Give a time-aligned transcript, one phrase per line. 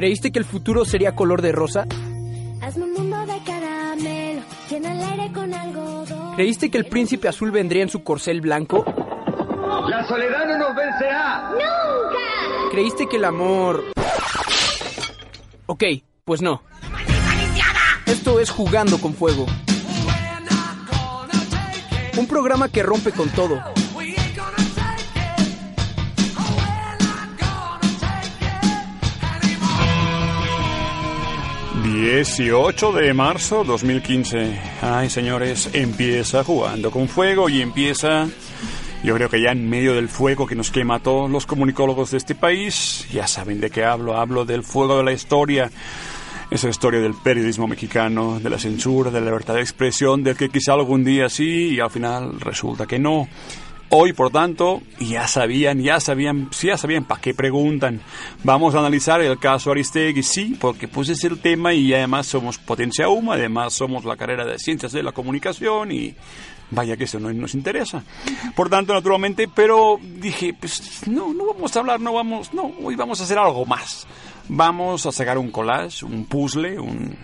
[0.00, 1.86] ¿Creíste que el futuro sería color de rosa?
[2.62, 4.40] Hazme un mundo de caramelo,
[4.70, 6.36] llena el aire con algodón.
[6.36, 8.82] ¿Creíste que el príncipe azul vendría en su corcel blanco?
[9.90, 11.50] La soledad no nos vencerá.
[11.50, 12.70] ¡Nunca!
[12.70, 13.92] ¿Creíste que el amor...
[15.66, 15.84] Ok,
[16.24, 16.62] pues no.
[18.06, 19.44] Esto es Jugando con Fuego.
[22.16, 23.62] Un programa que rompe con todo.
[32.00, 34.58] 18 de marzo 2015.
[34.80, 38.26] Ay, señores, empieza jugando con fuego y empieza,
[39.04, 42.12] yo creo que ya en medio del fuego que nos quema a todos los comunicólogos
[42.12, 45.70] de este país, ya saben de qué hablo, hablo del fuego de la historia.
[46.50, 50.48] Esa historia del periodismo mexicano, de la censura, de la libertad de expresión, del que
[50.48, 53.28] quizá algún día sí y al final resulta que no.
[53.92, 58.00] Hoy, por tanto, ya sabían, ya sabían, ya sabían para qué preguntan.
[58.44, 62.56] Vamos a analizar el caso Aristegui, sí, porque pues es el tema y además somos
[62.56, 66.14] Potencia UMA, además somos la carrera de Ciencias de la Comunicación y
[66.70, 68.04] vaya que eso no nos interesa.
[68.54, 72.94] Por tanto, naturalmente, pero dije, pues no, no vamos a hablar, no vamos, no, hoy
[72.94, 74.06] vamos a hacer algo más.
[74.48, 77.16] Vamos a sacar un collage, un puzzle, un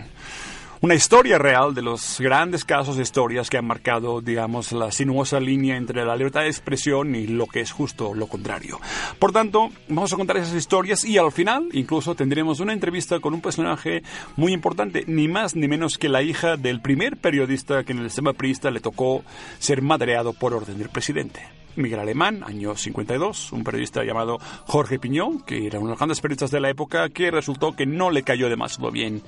[0.81, 5.39] una historia real de los grandes casos de historias que han marcado, digamos, la sinuosa
[5.39, 8.79] línea entre la libertad de expresión y lo que es justo lo contrario.
[9.19, 13.33] Por tanto, vamos a contar esas historias y al final incluso tendremos una entrevista con
[13.33, 14.03] un personaje
[14.35, 18.09] muy importante, ni más ni menos que la hija del primer periodista que en el
[18.09, 19.23] sistema priista le tocó
[19.59, 21.56] ser madreado por orden del presidente.
[21.77, 26.19] Miguel Alemán, año 52, un periodista llamado Jorge Piñón, que era uno de los grandes
[26.21, 29.21] periodistas de la época, que resultó que no le cayó demasiado bien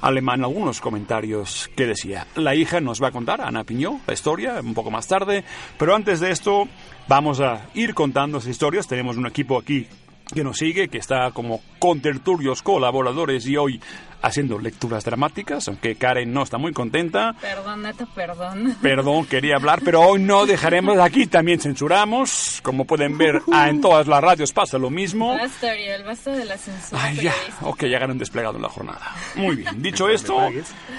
[0.00, 2.26] Alemán algunos comentarios que decía.
[2.34, 5.44] La hija nos va a contar, Ana Piñón, la historia, un poco más tarde,
[5.78, 6.68] pero antes de esto
[7.08, 8.86] vamos a ir contando esas historias.
[8.86, 9.86] Tenemos un equipo aquí
[10.32, 13.80] que nos sigue, que está como contertulios colaboradores y hoy
[14.22, 17.34] haciendo lecturas dramáticas, aunque Karen no está muy contenta.
[17.40, 18.76] Perdón, Neto, perdón.
[18.80, 22.60] Perdón, quería hablar, pero hoy no dejaremos aquí, también censuramos.
[22.62, 25.36] Como pueden ver, ah, en todas las radios pasa lo mismo.
[25.36, 27.02] Basta, Ariel, basta de la censura.
[27.02, 29.14] Ay, ya, ok, ya ganan desplegado en la jornada.
[29.34, 30.38] Muy bien, dicho esto,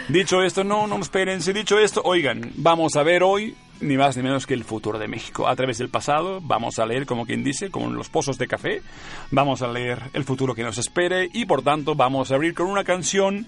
[0.09, 4.23] dicho esto, no, no espérense, dicho esto, oigan, vamos a ver hoy ni más ni
[4.23, 5.47] menos que el futuro de México.
[5.47, 8.47] A través del pasado vamos a leer, como quien dice, como en los pozos de
[8.47, 8.81] café,
[9.31, 12.67] vamos a leer el futuro que nos espere y por tanto vamos a abrir con
[12.67, 13.45] una canción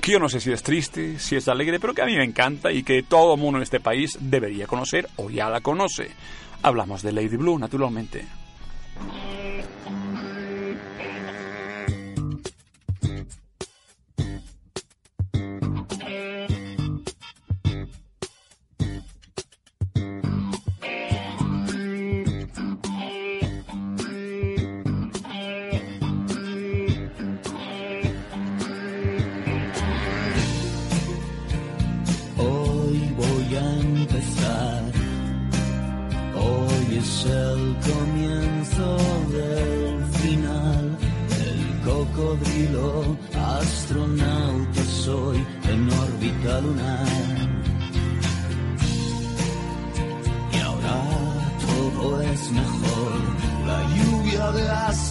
[0.00, 2.24] que yo no sé si es triste, si es alegre, pero que a mí me
[2.24, 6.10] encanta y que todo mundo en este país debería conocer o ya la conoce.
[6.62, 8.24] Hablamos de Lady Blue, naturalmente.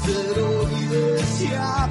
[0.03, 1.82] Asteroides ya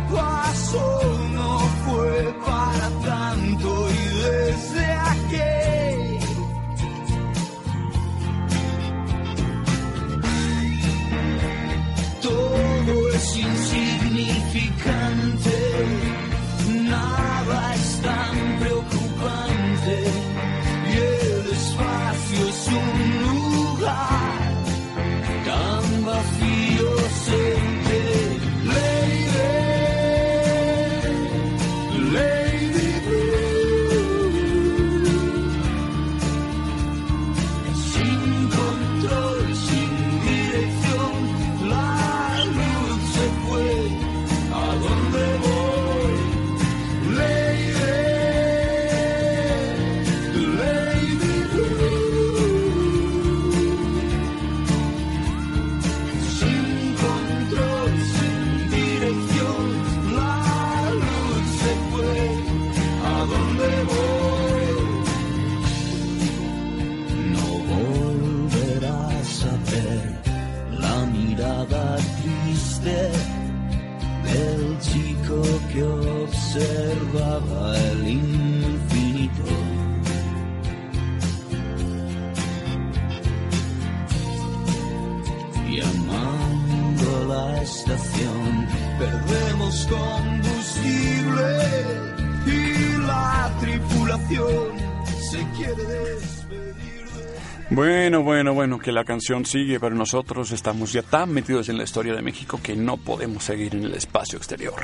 [98.92, 102.76] la canción sigue, pero nosotros estamos ya tan metidos en la historia de México que
[102.76, 104.74] no podemos seguir en el espacio exterior.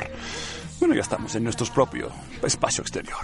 [0.80, 2.10] Bueno, ya estamos en nuestro propio
[2.42, 3.18] espacio exterior.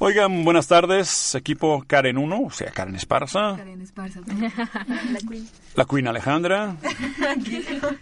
[0.00, 3.56] Oigan, buenas tardes, equipo Karen 1, o sea, Karen Esparza.
[3.56, 4.20] Karen Esparza.
[5.74, 6.76] La Queen Alejandra.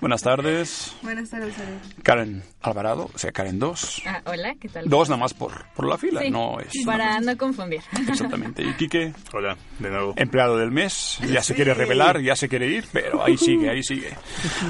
[0.02, 0.94] buenas tardes.
[1.02, 1.54] Buenas tardes.
[2.02, 4.02] Karen Alvarado, o sea, Karen 2.
[4.06, 4.86] Ah, hola, ¿qué tal?
[4.90, 6.70] Dos nada más por, por la fila, Sí, no es...
[6.84, 7.80] Para no confundir.
[8.06, 8.62] Exactamente.
[8.62, 10.12] Y Quique, Hola, de nuevo.
[10.18, 13.82] empleado del mes, ya se quiere revelar, ya se quiere ir, pero ahí sigue, ahí
[13.82, 14.10] sigue.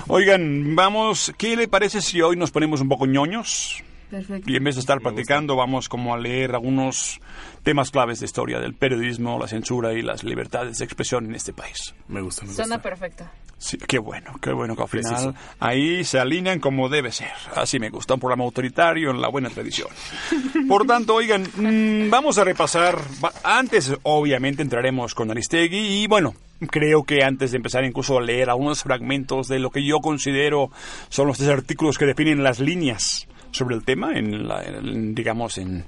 [0.07, 3.83] Oigan, vamos, ¿qué le parece si hoy nos ponemos un poco ñoños?
[4.11, 4.51] Perfecto.
[4.51, 7.21] Y en vez de estar platicando, vamos como a leer algunos
[7.63, 11.53] temas claves de historia del periodismo, la censura y las libertades de expresión en este
[11.53, 11.95] país.
[12.09, 12.65] Me gusta, me gusta.
[12.65, 13.25] Suena perfecto.
[13.59, 15.35] Sí, qué bueno, qué bueno que al final Preciso.
[15.61, 17.33] ahí se alinean como debe ser.
[17.55, 19.89] Así me gusta, un programa autoritario en la buena tradición.
[20.69, 22.99] Por tanto, oigan, mm, vamos a repasar.
[23.43, 26.35] Antes, obviamente, entraremos con Aristegui y bueno.
[26.71, 30.71] Creo que antes de empezar incluso a leer algunos fragmentos de lo que yo considero
[31.11, 35.85] son los tres artículos que definen las líneas sobre el tema, en, la- digamos, en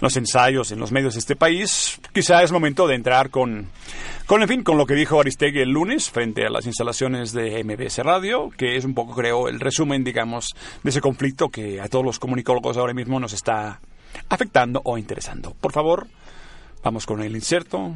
[0.00, 3.66] los ensayos, en los medios de este país, quizá es momento de entrar con,
[4.26, 7.62] con, en fin, con lo que dijo Aristegui el lunes frente a las instalaciones de
[7.64, 11.88] MBS Radio, que es un poco, creo, el resumen, digamos, de ese conflicto que a
[11.88, 13.80] todos los comunicólogos ahora mismo nos está
[14.28, 15.54] afectando o interesando.
[15.60, 16.06] Por favor,
[16.82, 17.94] vamos con el inserto.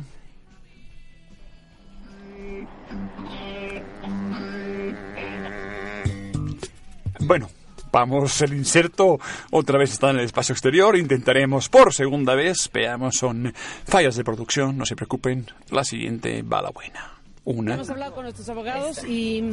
[7.20, 7.48] Bueno,
[7.94, 9.20] vamos, el inserto
[9.52, 10.96] otra vez está en el espacio exterior.
[10.96, 12.68] Intentaremos por segunda vez.
[12.72, 13.54] Veamos, son
[13.86, 15.46] fallas de producción, no se preocupen.
[15.70, 17.12] La siguiente va la buena.
[17.44, 17.74] Una.
[17.74, 19.44] Hemos hablado con nuestros abogados y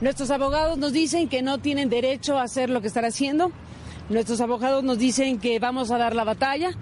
[0.00, 3.52] nuestros abogados nos dicen que no tienen derecho a hacer lo que están haciendo.
[4.08, 6.72] Nuestros abogados nos dicen que vamos a dar la batalla.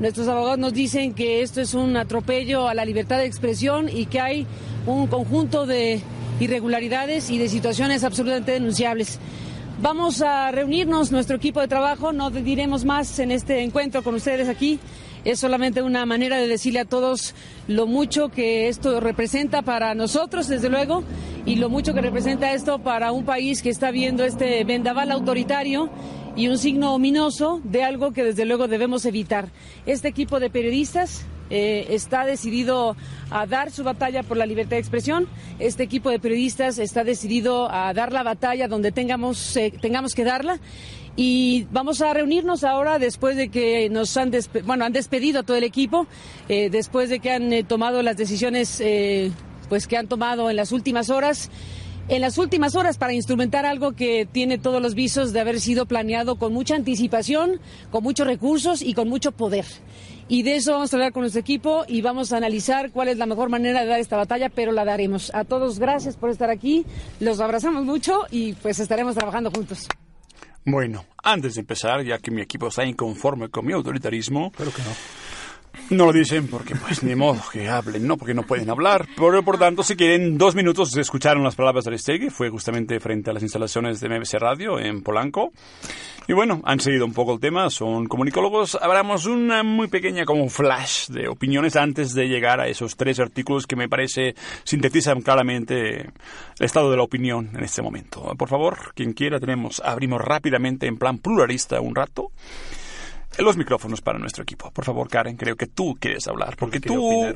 [0.00, 4.06] Nuestros abogados nos dicen que esto es un atropello a la libertad de expresión y
[4.06, 4.46] que hay
[4.86, 6.00] un conjunto de
[6.40, 9.18] irregularidades y de situaciones absolutamente denunciables.
[9.82, 14.48] Vamos a reunirnos, nuestro equipo de trabajo, no diremos más en este encuentro con ustedes
[14.48, 14.78] aquí.
[15.24, 17.34] Es solamente una manera de decirle a todos
[17.66, 21.02] lo mucho que esto representa para nosotros, desde luego,
[21.46, 25.90] y lo mucho que representa esto para un país que está viendo este vendaval autoritario
[26.36, 29.48] y un signo ominoso de algo que desde luego debemos evitar.
[29.84, 32.96] Este equipo de periodistas eh, está decidido
[33.30, 35.28] a dar su batalla por la libertad de expresión.
[35.58, 40.24] Este equipo de periodistas está decidido a dar la batalla donde tengamos, eh, tengamos que
[40.24, 40.60] darla.
[41.14, 44.32] Y vamos a reunirnos ahora después de que nos han,
[44.64, 46.06] bueno, han despedido a todo el equipo,
[46.48, 48.82] eh, después de que han tomado las decisiones
[49.68, 51.50] pues que han tomado en las últimas horas
[52.08, 55.86] en las últimas horas para instrumentar algo que tiene todos los visos de haber sido
[55.86, 57.60] planeado con mucha anticipación,
[57.90, 59.64] con muchos recursos y con mucho poder.
[60.28, 63.18] Y de eso vamos a hablar con nuestro equipo y vamos a analizar cuál es
[63.18, 65.34] la mejor manera de dar esta batalla, pero la daremos.
[65.34, 66.84] A todos gracias por estar aquí,
[67.20, 69.88] los abrazamos mucho y pues estaremos trabajando juntos.
[70.64, 74.52] Bueno, antes de empezar, ya que mi equipo está inconforme con mi autoritarismo.
[74.56, 74.90] Pero que no.
[75.90, 78.16] No lo dicen porque, pues, ni modo que hablen, ¿no?
[78.16, 79.06] Porque no pueden hablar.
[79.16, 82.30] Pero, por tanto, si quieren dos minutos, escucharon las palabras de Aristegui.
[82.30, 85.52] Fue justamente frente a las instalaciones de MBC Radio en Polanco.
[86.28, 88.78] Y bueno, han seguido un poco el tema, son comunicólogos.
[88.80, 93.66] Hablamos una muy pequeña como flash de opiniones antes de llegar a esos tres artículos
[93.66, 96.12] que me parece sintetizan claramente el
[96.60, 98.34] estado de la opinión en este momento.
[98.38, 102.30] Por favor, quien quiera, tenemos, abrimos rápidamente en plan pluralista un rato
[103.38, 104.70] los micrófonos para nuestro equipo.
[104.70, 107.32] Por favor, Karen, creo que tú quieres hablar, porque tú,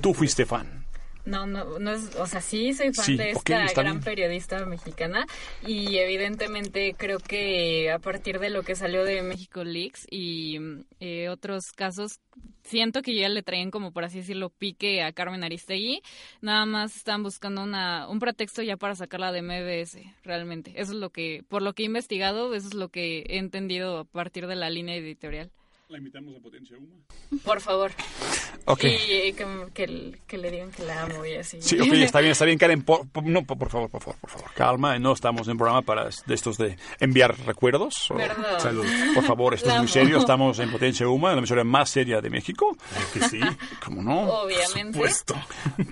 [0.00, 0.85] tú fuiste fan.
[1.26, 4.00] No, no, no es, o sea, sí soy fan Sí, de esta gran bien.
[4.00, 5.26] periodista mexicana
[5.66, 10.58] y evidentemente creo que a partir de lo que salió de México Leaks y
[11.00, 12.20] eh, otros casos,
[12.62, 16.00] siento que ya le traían como por así decirlo pique a Carmen Aristegui,
[16.40, 20.74] nada más están buscando una, un pretexto ya para sacarla de MBS, realmente.
[20.76, 23.98] Eso es lo que, por lo que he investigado, eso es lo que he entendido
[23.98, 25.50] a partir de la línea editorial.
[25.88, 26.96] La invitamos a Potencia Uma.
[27.44, 27.92] Por favor.
[28.64, 28.82] Ok.
[28.82, 31.62] Y eh, que, que- que le digan que la amo y así.
[31.62, 32.82] Sí, ok, está bien, está bien, Karen.
[32.82, 34.50] Por, por- no, por, por favor, por favor, por favor.
[34.54, 38.10] Calma, no estamos en programa para de estos de enviar recuerdos.
[38.10, 38.16] o-.
[39.14, 39.92] Por favor, esto es La muy amo.
[39.92, 40.18] serio.
[40.18, 42.76] Estamos en Potencia Uma, la emisora más seria de México.
[43.14, 43.38] Que sí.
[43.84, 44.22] ¿Cómo no?
[44.22, 44.98] Obviamente.
[44.98, 45.36] Puesto.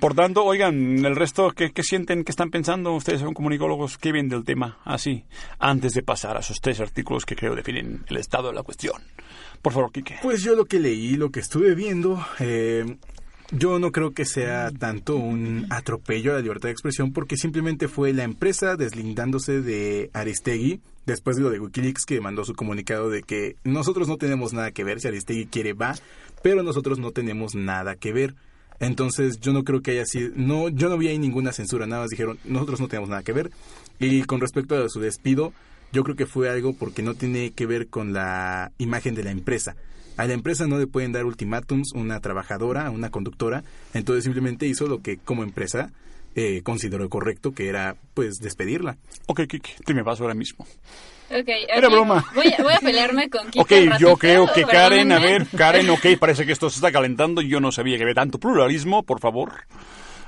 [0.00, 3.96] Por tanto, oigan, el resto, ¿qué, qué sienten, qué están pensando ustedes, son comunicólogos?
[3.96, 4.80] ¿Qué ven del tema?
[4.84, 5.24] Así,
[5.60, 9.00] antes de pasar a esos tres artículos que creo definen el estado de la cuestión.
[9.62, 9.83] Por favor,
[10.22, 12.96] Pues yo lo que leí, lo que estuve viendo, eh,
[13.50, 17.88] yo no creo que sea tanto un atropello a la libertad de expresión porque simplemente
[17.88, 23.10] fue la empresa deslindándose de Aristegui después de lo de Wikileaks que mandó su comunicado
[23.10, 25.94] de que nosotros no tenemos nada que ver, si Aristegui quiere va,
[26.42, 28.34] pero nosotros no tenemos nada que ver.
[28.80, 32.02] Entonces yo no creo que haya sido, no, yo no vi ahí ninguna censura, nada
[32.02, 33.50] más dijeron, nosotros no tenemos nada que ver.
[34.00, 35.52] Y con respecto a su despido,
[35.94, 39.30] yo creo que fue algo porque no tiene que ver con la imagen de la
[39.30, 39.76] empresa.
[40.16, 43.62] A la empresa no le pueden dar ultimátums una trabajadora, una conductora,
[43.94, 45.92] entonces simplemente hizo lo que como empresa
[46.34, 48.96] eh, consideró correcto, que era pues despedirla.
[49.26, 50.66] Ok, Kike, te me vas ahora mismo.
[51.30, 52.24] Ok, Era ok, broma.
[52.34, 55.88] Voy a, voy a pelearme con Kike Ok, yo creo que Karen, a ver, Karen,
[55.90, 57.40] ok, parece que esto se está calentando.
[57.40, 59.52] Yo no sabía que había tanto pluralismo, por favor.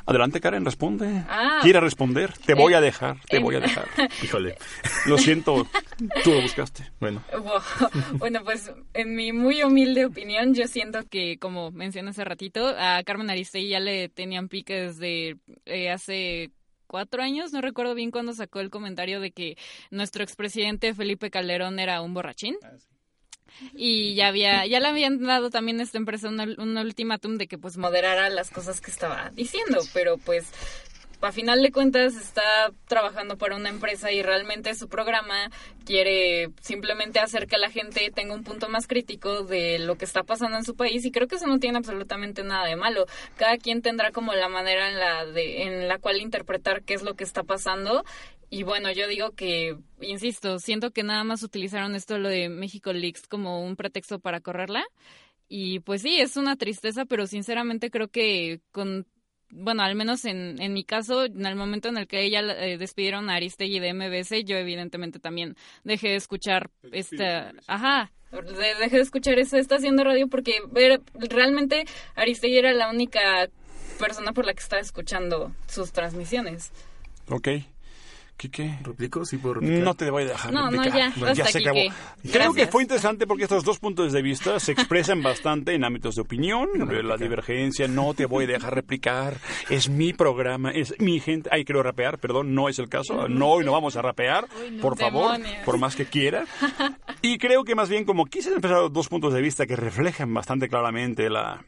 [0.07, 1.25] Adelante, Karen, responde.
[1.29, 1.59] Ah.
[1.63, 2.33] ¿Quiere responder?
[2.39, 3.87] Te voy a dejar, te voy a dejar.
[4.23, 4.57] Híjole.
[5.07, 5.67] Lo siento,
[6.23, 6.91] tú lo buscaste.
[7.01, 7.23] Bueno.
[8.19, 13.03] Bueno, pues en mi muy humilde opinión, yo siento que, como mencioné hace ratito, a
[13.05, 16.51] Carmen Aristegui ya le tenían pique desde eh, hace
[16.87, 19.57] cuatro años, no recuerdo bien cuándo sacó el comentario de que
[19.91, 22.57] nuestro expresidente Felipe Calderón era un borrachín.
[23.75, 27.59] Y ya había, ya le habían dado también a esta empresa un, ultimátum de que
[27.59, 30.47] pues moderara las cosas que estaba diciendo, pero pues
[31.21, 35.51] a final de cuentas está trabajando para una empresa y realmente su programa
[35.85, 40.23] quiere simplemente hacer que la gente tenga un punto más crítico de lo que está
[40.23, 43.07] pasando en su país y creo que eso no tiene absolutamente nada de malo.
[43.37, 47.03] Cada quien tendrá como la manera en la de en la cual interpretar qué es
[47.03, 48.05] lo que está pasando
[48.49, 52.93] y bueno, yo digo que insisto, siento que nada más utilizaron esto lo de México
[52.93, 54.85] Leaks como un pretexto para correrla.
[55.49, 59.07] Y pues sí, es una tristeza, pero sinceramente creo que con
[59.57, 62.79] bueno, al menos en, en mi caso, en el momento en el que ella eh,
[62.79, 67.53] despidieron a Aristegui de MBS, yo evidentemente también dejé de escuchar esta...
[67.67, 71.85] Ajá, de- dejé de escuchar esa estación de radio porque ver- realmente
[72.15, 73.49] Aristegui era la única
[73.99, 76.71] persona por la que estaba escuchando sus transmisiones.
[77.29, 77.49] Ok.
[78.37, 78.79] Quique.
[78.83, 79.25] ¿replico?
[79.25, 79.79] Sí, puedo replicar.
[79.83, 81.15] No te voy a dejar No, no, replicar.
[81.15, 81.79] ya, basta, se acabó.
[82.31, 86.17] Creo que fue interesante porque estos dos puntos de vista se expresan bastante en ámbitos
[86.17, 86.69] de opinión,
[87.05, 87.89] la divergencia.
[87.89, 89.39] No te voy a dejar replicar.
[89.71, 91.49] Es mi programa, es mi gente.
[91.51, 93.27] Ay, quiero rapear, perdón, no es el caso.
[93.29, 94.47] No, hoy no vamos a rapear,
[94.83, 95.65] por favor, Demonios.
[95.65, 96.45] por más que quiera.
[97.23, 100.69] Y creo que más bien como quise empezar dos puntos de vista que reflejan bastante
[100.69, 101.65] claramente la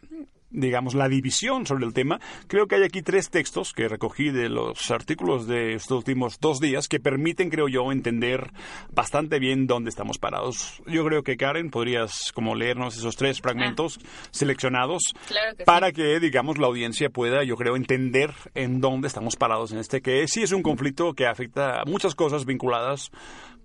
[0.50, 4.48] digamos, la división sobre el tema, creo que hay aquí tres textos que recogí de
[4.48, 8.50] los artículos de estos últimos dos días que permiten, creo yo, entender
[8.90, 10.82] bastante bien dónde estamos parados.
[10.86, 13.98] Yo creo que, Karen, podrías como leernos esos tres fragmentos
[14.30, 15.66] seleccionados Claro que sí.
[15.66, 20.00] para que, digamos, la audiencia pueda, yo creo, entender en dónde estamos parados en este,
[20.00, 23.10] que sí es un conflicto que afecta a muchas cosas vinculadas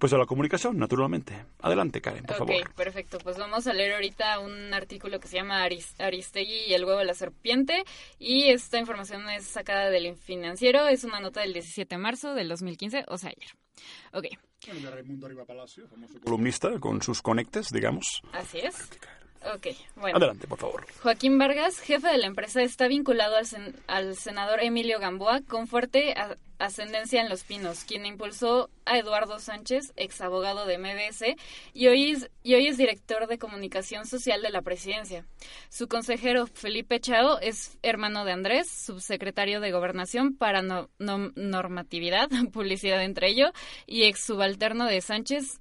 [0.03, 1.45] pues a la comunicación, naturalmente.
[1.61, 2.73] Adelante, Karen, por ok, favor.
[2.75, 3.19] perfecto.
[3.19, 6.99] Pues vamos a leer ahorita un artículo que se llama Aris- Aristegui y el huevo
[6.99, 7.85] de la serpiente.
[8.19, 10.87] Y esta información es sacada del financiero.
[10.89, 13.49] Es una nota del 17 de marzo del 2015, o sea, ayer.
[14.11, 14.25] Ok,
[16.23, 18.21] Columnista con sus conectes, digamos.
[18.33, 18.89] así es.
[19.55, 20.17] Ok, bueno.
[20.17, 20.85] Adelante, por favor.
[21.01, 25.67] Joaquín Vargas, jefe de la empresa, está vinculado al, sen- al senador Emilio Gamboa con
[25.67, 26.15] fuerte
[26.59, 31.35] ascendencia en Los Pinos, quien impulsó a Eduardo Sánchez, ex abogado de MBS,
[31.73, 35.25] y hoy, es, y hoy es director de comunicación social de la presidencia.
[35.69, 42.29] Su consejero Felipe Chao es hermano de Andrés, subsecretario de Gobernación para no- no- normatividad,
[42.53, 43.51] publicidad entre ello,
[43.85, 45.59] y ex subalterno de Sánchez,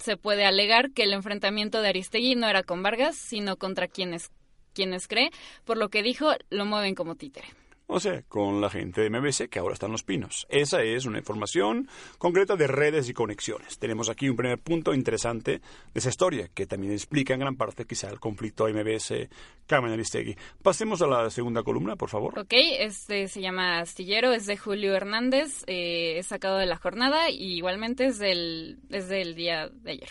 [0.00, 4.30] se puede alegar que el enfrentamiento de Aristegui no era con Vargas, sino contra quienes,
[4.72, 5.30] quienes cree,
[5.64, 7.48] por lo que dijo, lo mueven como títere.
[7.92, 10.46] O sea, con la gente de MBC que ahora están los pinos.
[10.48, 13.80] Esa es una información concreta de redes y conexiones.
[13.80, 17.86] Tenemos aquí un primer punto interesante de esa historia, que también explica en gran parte
[17.86, 19.28] quizá el conflicto MBS
[19.66, 20.36] Carmen Aristegui.
[20.62, 22.38] Pasemos a la segunda columna, por favor.
[22.38, 27.28] Ok, este se llama Astillero, es de Julio Hernández, eh, es sacado de la jornada
[27.28, 30.10] y igualmente es del, es del día de ayer.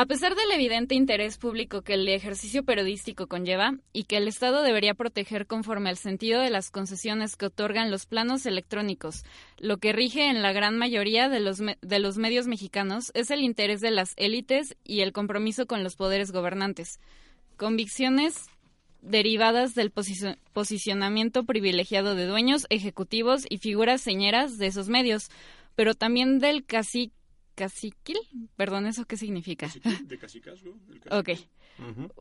[0.00, 4.62] A pesar del evidente interés público que el ejercicio periodístico conlleva y que el Estado
[4.62, 9.24] debería proteger conforme al sentido de las concesiones que otorgan los planos electrónicos,
[9.58, 13.42] lo que rige en la gran mayoría de los, de los medios mexicanos es el
[13.42, 16.98] interés de las élites y el compromiso con los poderes gobernantes.
[17.58, 18.46] Convicciones
[19.02, 25.28] derivadas del posicio- posicionamiento privilegiado de dueños, ejecutivos y figuras señeras de esos medios,
[25.74, 27.12] pero también del cacique
[27.60, 28.16] caciquil,
[28.56, 29.70] perdón, ¿eso qué significa?
[30.04, 30.78] De cacicazgo.
[31.10, 31.30] Ok.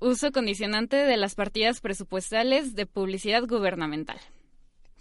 [0.02, 4.20] Uso condicionante de las partidas presupuestales de publicidad gubernamental.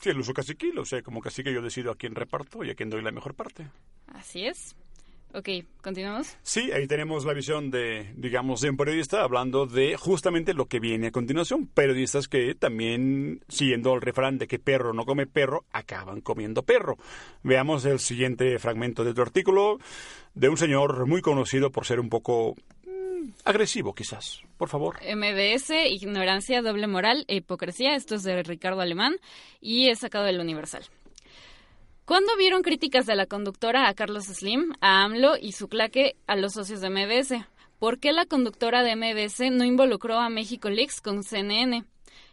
[0.01, 2.77] Sí, el uso caciquil, o sea, como cacique yo decido a quién reparto y a
[2.77, 3.67] quién doy la mejor parte.
[4.07, 4.77] Así es.
[5.35, 5.49] Ok,
[5.83, 6.39] ¿continuamos?
[6.43, 10.81] Sí, ahí tenemos la visión de, digamos, de un periodista hablando de justamente lo que
[10.81, 11.67] viene a continuación.
[11.67, 16.97] Periodistas que también, siguiendo el refrán de que perro no come perro, acaban comiendo perro.
[17.43, 19.79] Veamos el siguiente fragmento de tu artículo
[20.35, 22.55] de un señor muy conocido por ser un poco
[22.87, 24.41] mm, agresivo, quizás.
[24.57, 24.97] Por favor.
[25.03, 27.95] MBS, ignorancia, doble moral e hipocresía.
[27.95, 29.17] Esto es de Ricardo Alemán
[29.61, 30.85] y es sacado del Universal.
[32.09, 36.37] ¿Cuándo vieron críticas de la conductora a Carlos Slim, a AMLO y su claque a
[36.37, 37.45] los socios de MBS?
[37.79, 41.85] ¿Por qué la conductora de MBS no involucró a México Leaks con CNN?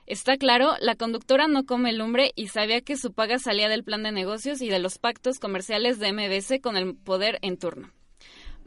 [0.05, 4.03] Está claro, la conductora no come lumbre y sabía que su paga salía del plan
[4.03, 7.91] de negocios y de los pactos comerciales de MBS con el poder en turno.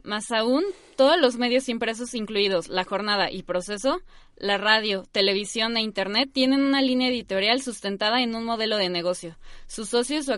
[0.03, 0.63] Más aún,
[0.95, 4.01] todos los medios impresos, incluidos La Jornada y Proceso,
[4.37, 9.37] la radio, televisión e Internet, tienen una línea editorial sustentada en un modelo de negocio.
[9.67, 10.35] Sus socios o,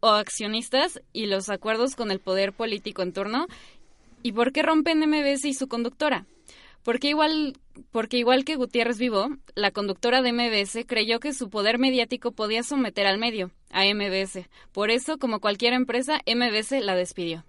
[0.00, 3.46] o accionistas y los acuerdos con el poder político en turno.
[4.22, 6.26] ¿Y por qué rompen MBS y su conductora?
[6.82, 7.54] Porque igual,
[7.92, 12.64] porque igual que Gutiérrez Vivo, la conductora de MBS creyó que su poder mediático podía
[12.64, 14.48] someter al medio, a MBS.
[14.72, 17.44] Por eso, como cualquier empresa, MBS la despidió.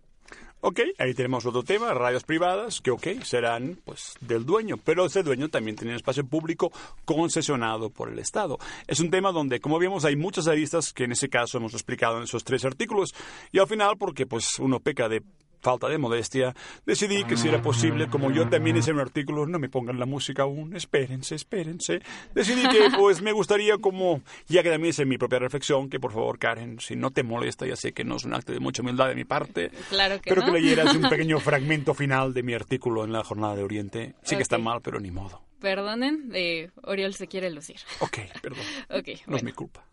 [0.65, 5.21] Ok, ahí tenemos otro tema, radios privadas, que ok, serán pues del dueño, pero ese
[5.21, 6.71] dueño también tiene un espacio público
[7.03, 8.57] concesionado por el Estado.
[8.87, 12.15] Es un tema donde, como vemos, hay muchas aristas que en ese caso hemos explicado
[12.15, 13.13] en esos tres artículos,
[13.51, 15.21] y al final, porque pues uno peca de
[15.63, 16.53] falta de modestia,
[16.85, 20.05] decidí que si era posible, como yo también hice un artículo, no me pongan la
[20.05, 22.01] música aún, espérense, espérense.
[22.35, 26.11] Decidí que pues me gustaría como, ya que también hice mi propia reflexión, que por
[26.11, 28.81] favor Karen, si no te molesta, ya sé que no es un acto de mucha
[28.81, 30.47] humildad de mi parte, Claro que pero no.
[30.53, 34.15] que leyeras un pequeño fragmento final de mi artículo en la Jornada de Oriente.
[34.23, 35.41] Sí que está mal, pero ni modo.
[35.61, 37.77] Perdonen, eh, Oriol se quiere lucir.
[37.99, 38.59] Ok, perdón.
[38.89, 39.43] Ok, No es bueno.
[39.45, 39.85] mi culpa.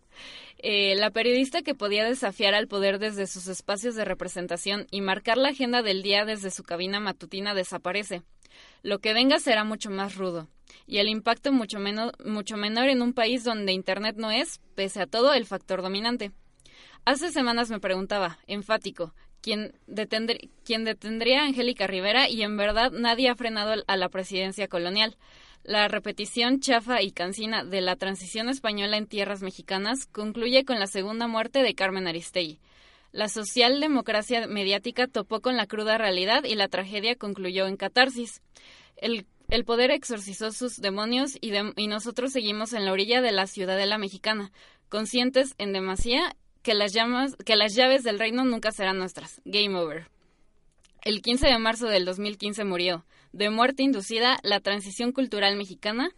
[0.59, 5.39] Eh, la periodista que podía desafiar al poder desde sus espacios de representación y marcar
[5.39, 8.23] la agenda del día desde su cabina matutina desaparece.
[8.83, 10.49] Lo que venga será mucho más rudo
[10.87, 15.01] y el impacto mucho, menos, mucho menor en un país donde Internet no es, pese
[15.01, 16.33] a todo, el factor dominante.
[17.05, 19.75] Hace semanas me preguntaba, enfático, ¿quién,
[20.65, 25.17] quién detendría a Angélica Rivera y en verdad nadie ha frenado a la presidencia colonial.
[25.63, 30.87] La repetición chafa y cansina de la transición española en tierras mexicanas concluye con la
[30.87, 32.61] segunda muerte de Carmen Aristegui.
[33.13, 38.41] La socialdemocracia mediática topó con la cruda realidad y la tragedia concluyó en catarsis.
[38.97, 39.27] El,
[39.65, 44.53] poder exorcizó sus demonios y, y nosotros seguimos en la orilla de la ciudadela mexicana,
[44.89, 49.41] conscientes en demasía que las, llamas, que las llaves del reino nunca serán nuestras.
[49.45, 50.09] Game over.
[51.03, 56.11] El 15 de marzo del 2015 murió, de muerte inducida, la transición cultural mexicana.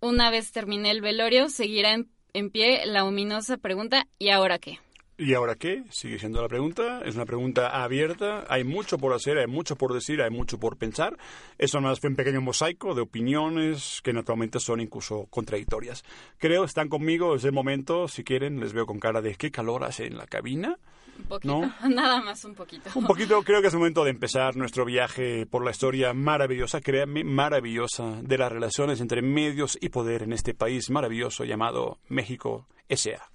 [0.00, 4.78] Una vez termine el velorio, seguirá en, pie la ominosa pregunta ¿y ahora qué?
[5.18, 5.84] ¿Y ahora qué?
[5.90, 7.02] Sigue siendo la pregunta.
[7.04, 8.44] Es una pregunta abierta.
[8.48, 11.16] Hay mucho por hacer, hay mucho por decir, hay mucho por pensar.
[11.58, 16.02] Eso más fue un pequeño mosaico de opiniones que naturalmente son incluso contradictorias.
[16.38, 18.08] Creo, están conmigo desde el momento.
[18.08, 20.78] Si quieren, les veo con cara de qué calor hace en la cabina.
[21.18, 21.88] Un poquito, ¿No?
[21.88, 22.90] nada más un poquito.
[22.94, 27.24] Un poquito, creo que es momento de empezar nuestro viaje por la historia maravillosa, créanme,
[27.24, 33.30] maravillosa, de las relaciones entre medios y poder en este país maravilloso llamado México S.A.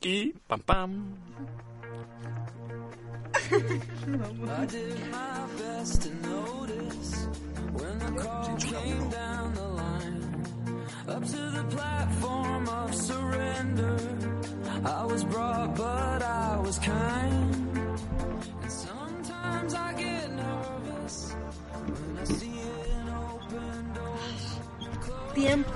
[0.00, 1.16] Y, pam, pam.
[11.08, 13.98] Up to the platform of surrender.
[14.84, 17.76] I was brought, but I was kind.
[18.62, 21.34] And sometimes I get nervous
[21.86, 22.60] when I see
[23.00, 25.34] an open door.
[25.34, 25.70] Tiempo.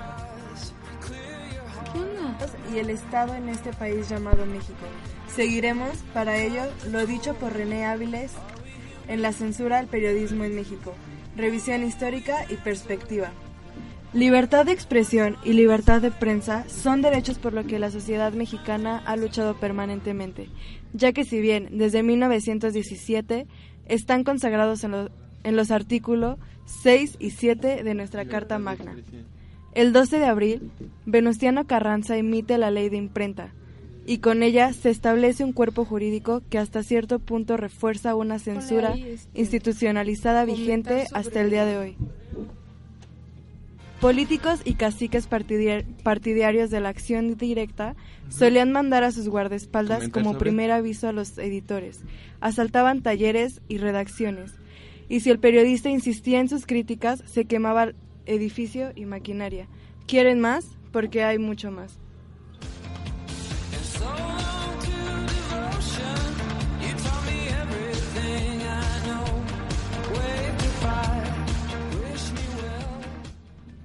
[2.72, 4.86] Y el Estado en este país llamado México.
[5.34, 8.32] Seguiremos, para ello, lo dicho por René Áviles
[9.08, 10.94] en la censura al periodismo en México.
[11.36, 13.32] Revisión histórica y perspectiva.
[14.16, 19.02] Libertad de expresión y libertad de prensa son derechos por los que la sociedad mexicana
[19.04, 20.48] ha luchado permanentemente,
[20.94, 23.46] ya que si bien desde 1917
[23.86, 25.10] están consagrados en, lo-
[25.44, 28.96] en los artículos 6 y 7 de nuestra Carta Magna.
[29.74, 30.70] El 12 de abril,
[31.04, 33.52] Venustiano Carranza emite la ley de imprenta,
[34.06, 38.94] y con ella se establece un cuerpo jurídico que hasta cierto punto refuerza una censura
[38.94, 41.96] este, institucionalizada vigente hasta el día de hoy.
[44.00, 47.96] Políticos y caciques partidarios de la acción directa
[48.28, 52.02] solían mandar a sus guardaespaldas como primer aviso a los editores,
[52.40, 54.52] asaltaban talleres y redacciones,
[55.08, 57.92] y si el periodista insistía en sus críticas, se quemaba
[58.26, 59.66] edificio y maquinaria.
[60.06, 60.66] ¿Quieren más?
[60.92, 61.98] Porque hay mucho más.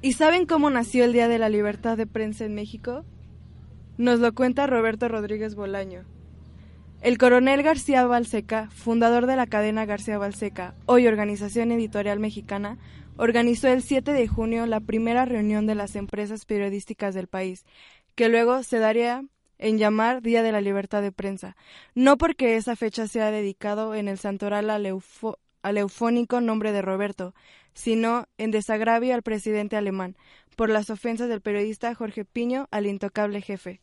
[0.03, 3.05] ¿Y saben cómo nació el Día de la Libertad de Prensa en México?
[3.97, 6.05] Nos lo cuenta Roberto Rodríguez Bolaño.
[7.01, 12.79] El coronel García Balseca, fundador de la cadena García Balseca, hoy Organización Editorial Mexicana,
[13.17, 17.63] organizó el 7 de junio la primera reunión de las empresas periodísticas del país,
[18.15, 19.23] que luego se daría
[19.59, 21.55] en llamar Día de la Libertad de Prensa,
[21.93, 27.35] no porque esa fecha sea dedicado en el santoral al, eufónico nombre de Roberto,
[27.73, 30.15] sino en desagravio al presidente alemán
[30.55, 33.81] por las ofensas del periodista Jorge Piño al intocable jefe.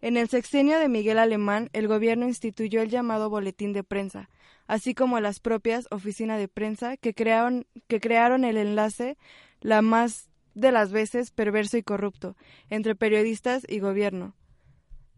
[0.00, 4.30] En el sexenio de Miguel Alemán, el gobierno instituyó el llamado boletín de prensa,
[4.66, 9.16] así como las propias oficinas de prensa que crearon, que crearon el enlace,
[9.60, 12.36] la más de las veces perverso y corrupto,
[12.70, 14.34] entre periodistas y gobierno.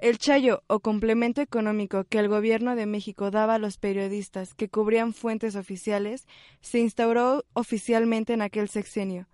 [0.00, 4.70] El chayo o complemento económico que el gobierno de México daba a los periodistas que
[4.70, 6.26] cubrían fuentes oficiales
[6.62, 9.28] se instauró oficialmente en aquel sexenio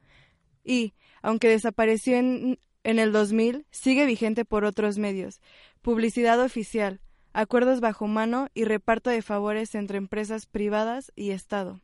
[0.65, 5.41] y, aunque desapareció en, el 2000, sigue vigente por otros medios,
[5.83, 7.01] publicidad oficial,
[7.33, 11.81] acuerdos bajo mano y reparto de favores entre empresas privadas y Estado.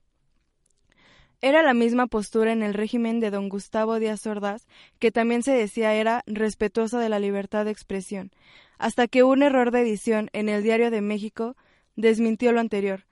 [1.44, 4.68] Era la misma postura en el régimen de don Gustavo Díaz Ordaz,
[5.00, 8.30] que también se decía era respetuoso de la libertad de expresión,
[8.78, 11.56] hasta que un error de edición en el Diario de México
[11.96, 13.06] desmintió lo anterior.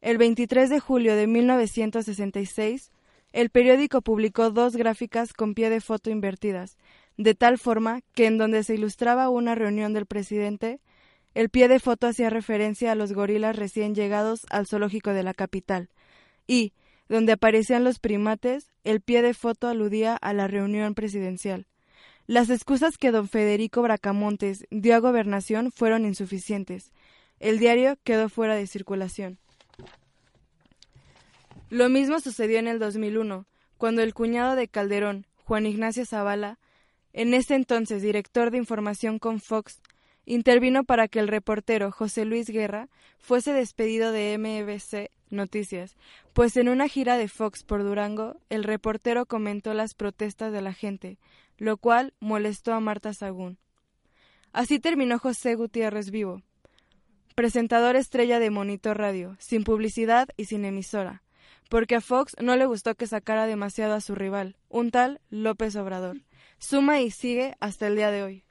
[0.00, 2.92] El 23 de julio de 1966,
[3.32, 6.76] el periódico publicó dos gráficas con pie de foto invertidas,
[7.16, 10.78] de tal forma que en donde se ilustraba una reunión del presidente,
[11.34, 15.34] el pie de foto hacía referencia a los gorilas recién llegados al zoológico de la
[15.34, 15.88] capital,
[16.46, 16.72] y,
[17.12, 21.66] donde aparecían los primates, el pie de foto aludía a la reunión presidencial.
[22.26, 26.90] Las excusas que don Federico Bracamontes dio a gobernación fueron insuficientes.
[27.38, 29.38] El diario quedó fuera de circulación.
[31.68, 33.44] Lo mismo sucedió en el 2001,
[33.76, 36.58] cuando el cuñado de Calderón, Juan Ignacio Zavala,
[37.12, 39.82] en ese entonces director de información con Fox,
[40.24, 45.96] intervino para que el reportero José Luis Guerra fuese despedido de MBC Noticias,
[46.32, 50.74] pues en una gira de Fox por Durango, el reportero comentó las protestas de la
[50.74, 51.18] gente,
[51.56, 53.58] lo cual molestó a Marta Sagún.
[54.52, 56.42] Así terminó José Gutiérrez Vivo,
[57.34, 61.22] presentador estrella de Monitor Radio, sin publicidad y sin emisora,
[61.70, 65.74] porque a Fox no le gustó que sacara demasiado a su rival, un tal López
[65.76, 66.18] Obrador.
[66.58, 68.44] Suma y sigue hasta el día de hoy.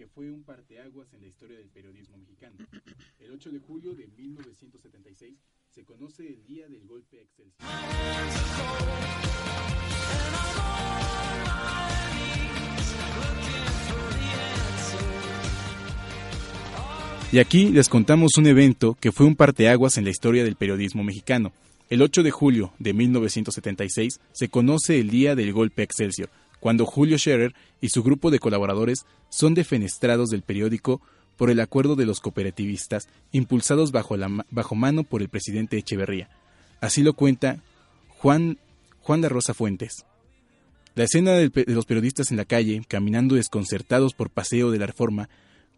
[0.00, 2.56] Que fue un parteaguas en la historia del periodismo mexicano.
[3.18, 7.68] El 8 de julio de 1976 se conoce el día del golpe Excelsior.
[17.30, 21.04] Y aquí les contamos un evento que fue un parteaguas en la historia del periodismo
[21.04, 21.52] mexicano.
[21.90, 27.18] El 8 de julio de 1976 se conoce el día del golpe Excelsior, cuando Julio
[27.18, 31.00] Scherer y su grupo de colaboradores son defenestrados del periódico
[31.36, 36.28] por el acuerdo de los cooperativistas impulsados bajo, la, bajo mano por el presidente Echeverría.
[36.80, 37.62] Así lo cuenta
[38.18, 38.58] Juan,
[39.00, 40.04] Juan de Rosa Fuentes.
[40.94, 45.30] La escena de los periodistas en la calle, caminando desconcertados por paseo de la reforma,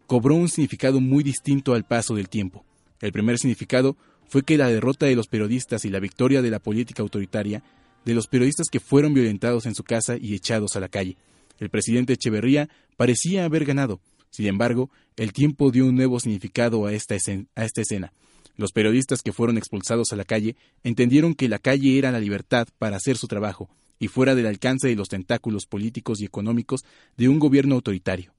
[0.07, 2.65] cobró un significado muy distinto al paso del tiempo.
[2.99, 3.95] El primer significado
[4.27, 7.63] fue que la derrota de los periodistas y la victoria de la política autoritaria
[8.05, 11.17] de los periodistas que fueron violentados en su casa y echados a la calle.
[11.59, 13.99] El presidente Echeverría parecía haber ganado.
[14.29, 18.11] Sin embargo, el tiempo dio un nuevo significado a esta, escen- a esta escena.
[18.55, 22.67] Los periodistas que fueron expulsados a la calle entendieron que la calle era la libertad
[22.77, 26.83] para hacer su trabajo y fuera del alcance de los tentáculos políticos y económicos
[27.17, 28.33] de un gobierno autoritario.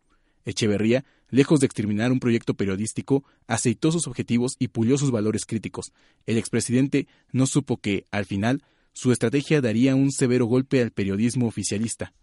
[0.45, 5.93] Echeverría, lejos de exterminar un proyecto periodístico, aceitó sus objetivos y pulió sus valores críticos.
[6.27, 8.63] El expresidente no supo que, al final,
[8.95, 12.15] su estrategia daría un severo golpe al periodismo oficialista.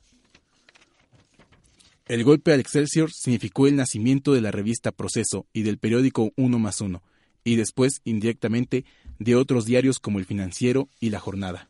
[2.07, 6.57] El golpe al Excelsior significó el nacimiento de la revista Proceso y del periódico Uno
[6.57, 7.03] más Uno,
[7.43, 8.86] y después, indirectamente,
[9.19, 11.69] de otros diarios como El Financiero y La Jornada.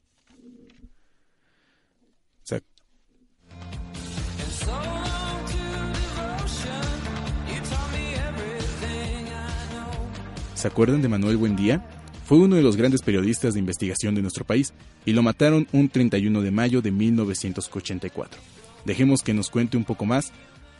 [10.62, 11.84] ¿Se acuerdan de Manuel Buendía?
[12.32, 14.74] Fue uno de los grandes periodistas de investigación de nuestro país
[15.06, 18.40] y lo mataron un 31 de mayo de 1984.
[18.86, 20.32] Dejemos que nos cuente un poco más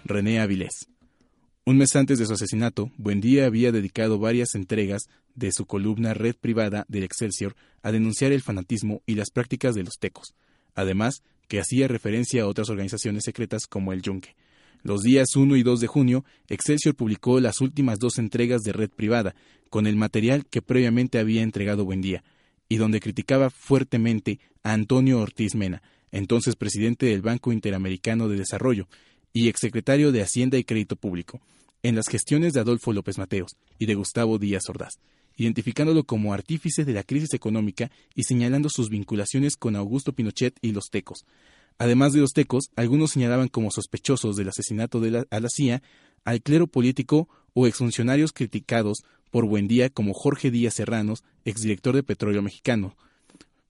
[0.06, 0.88] René Avilés.
[1.66, 6.38] Un mes antes de su asesinato, Buendía había dedicado varias entregas de su columna Red
[6.40, 10.34] Privada del Excelsior a denunciar el fanatismo y las prácticas de los tecos,
[10.74, 14.38] además que hacía referencia a otras organizaciones secretas como el Yunque.
[14.84, 18.90] Los días 1 y 2 de junio, Excelsior publicó las últimas dos entregas de Red
[18.90, 19.36] Privada,
[19.70, 22.24] con el material que previamente había entregado Buendía,
[22.68, 28.88] y donde criticaba fuertemente a Antonio Ortiz Mena, entonces presidente del Banco Interamericano de Desarrollo
[29.34, 31.42] y exsecretario de Hacienda y Crédito Público,
[31.84, 35.00] en las gestiones de Adolfo López Mateos y de Gustavo Díaz Ordaz,
[35.38, 40.72] identificándolo como artífice de la crisis económica y señalando sus vinculaciones con Augusto Pinochet y
[40.72, 41.26] los tecos.
[41.82, 45.82] Además de los tecos, algunos señalaban como sospechosos del asesinato de la, a la CIA
[46.24, 49.00] al clero político o exfuncionarios criticados
[49.32, 52.96] por Buendía como Jorge Díaz Serranos, exdirector de Petróleo Mexicano,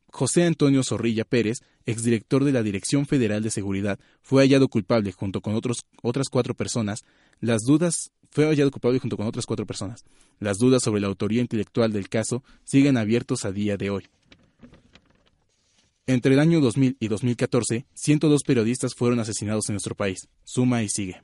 [0.10, 5.40] José Antonio Zorrilla Pérez, exdirector de la Dirección Federal de Seguridad, fue hallado culpable junto
[5.40, 7.06] con otros, otras cuatro personas.
[7.40, 10.04] Las dudas fue hallado culpable junto con otras cuatro personas.
[10.38, 14.10] Las dudas sobre la autoría intelectual del caso siguen abiertos a día de hoy.
[16.12, 20.28] Entre el año 2000 y 2014, 102 periodistas fueron asesinados en nuestro país.
[20.44, 21.22] Suma y sigue.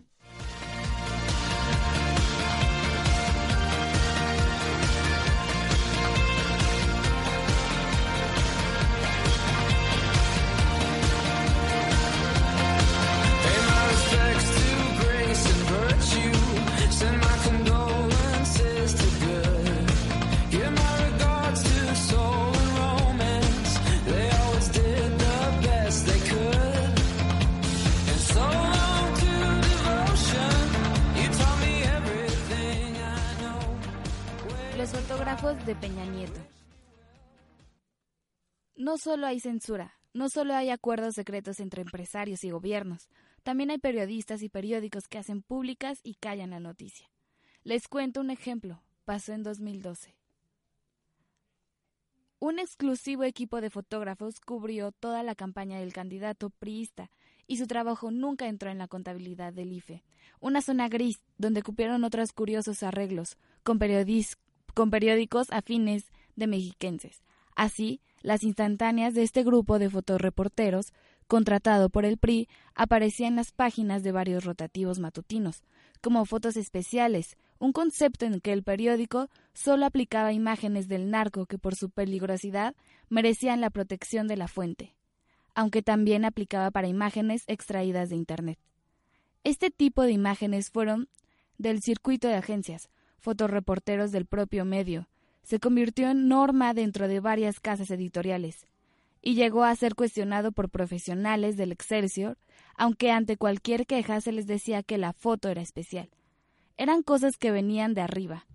[35.67, 36.39] De Peña Nieto.
[38.77, 43.09] No solo hay censura, no solo hay acuerdos secretos entre empresarios y gobiernos,
[43.43, 47.11] también hay periodistas y periódicos que hacen públicas y callan la noticia.
[47.63, 50.15] Les cuento un ejemplo, pasó en 2012.
[52.39, 57.11] Un exclusivo equipo de fotógrafos cubrió toda la campaña del candidato priista
[57.45, 60.05] y su trabajo nunca entró en la contabilidad del IFE,
[60.39, 64.37] una zona gris donde cupieron otros curiosos arreglos con, periodis-
[64.77, 67.23] con periódicos afines de mexiquenses.
[67.55, 70.93] Así, las instantáneas de este grupo de fotoreporteros,
[71.25, 75.63] contratado por el PRI, aparecían en las páginas de varios rotativos matutinos,
[75.99, 81.57] como fotos especiales, un concepto en que el periódico solo aplicaba imágenes del narco que
[81.57, 82.75] por su peligrosidad
[83.09, 84.93] merecían la protección de la fuente,
[85.55, 88.59] aunque también aplicaba para imágenes extraídas de Internet.
[89.43, 91.09] Este tipo de imágenes fueron
[91.57, 95.07] del circuito de agencias, fotoreporteros del propio medio,
[95.43, 98.67] se convirtió en norma dentro de varias casas editoriales
[99.21, 102.37] y llegó a ser cuestionado por profesionales del Excelsior,
[102.75, 106.09] aunque ante cualquier queja se les decía que la foto era especial.
[106.77, 108.45] Eran cosas que venían de arriba.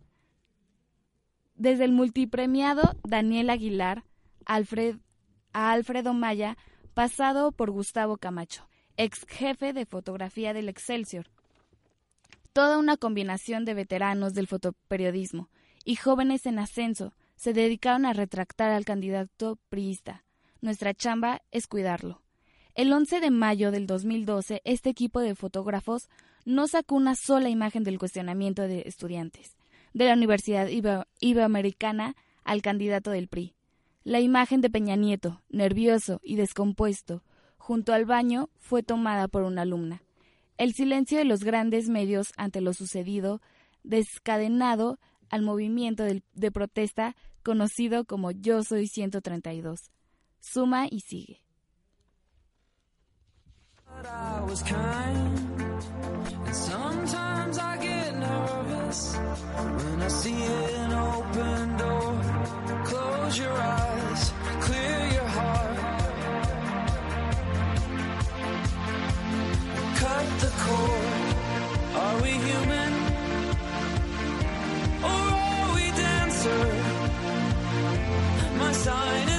[1.55, 4.05] Desde el multipremiado Daniel Aguilar
[4.46, 4.55] a
[5.72, 6.57] Alfredo Maya,
[6.94, 11.27] pasado por Gustavo Camacho, ex jefe de fotografía del Excelsior.
[12.53, 15.49] Toda una combinación de veteranos del fotoperiodismo
[15.85, 20.25] y jóvenes en ascenso se dedicaron a retractar al candidato priista.
[20.61, 22.23] Nuestra chamba es cuidarlo.
[22.75, 26.09] El 11 de mayo del 2012, este equipo de fotógrafos
[26.45, 29.57] no sacó una sola imagen del cuestionamiento de estudiantes
[29.95, 33.55] de la Universidad Ibe- Iberoamericana al candidato del PRI.
[34.05, 37.23] La imagen de Peña Nieto, nervioso y descompuesto,
[37.59, 40.03] junto al baño, fue tomada por una alumna.
[40.59, 43.41] El silencio de los grandes medios ante lo sucedido,
[43.83, 44.99] descadenado
[45.31, 49.91] al movimiento de protesta conocido como Yo Soy 132.
[50.41, 51.43] Suma y sigue.
[53.95, 54.62] But I was
[78.83, 79.32] sign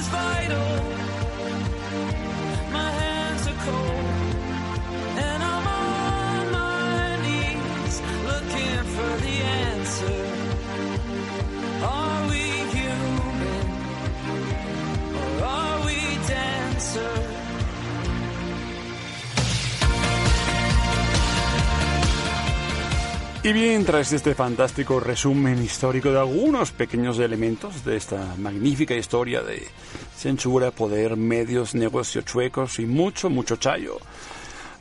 [23.46, 29.42] Y bien, tras este fantástico resumen histórico de algunos pequeños elementos de esta magnífica historia
[29.42, 29.68] de
[30.16, 33.98] censura, poder, medios, negocios chuecos y mucho, mucho chayo,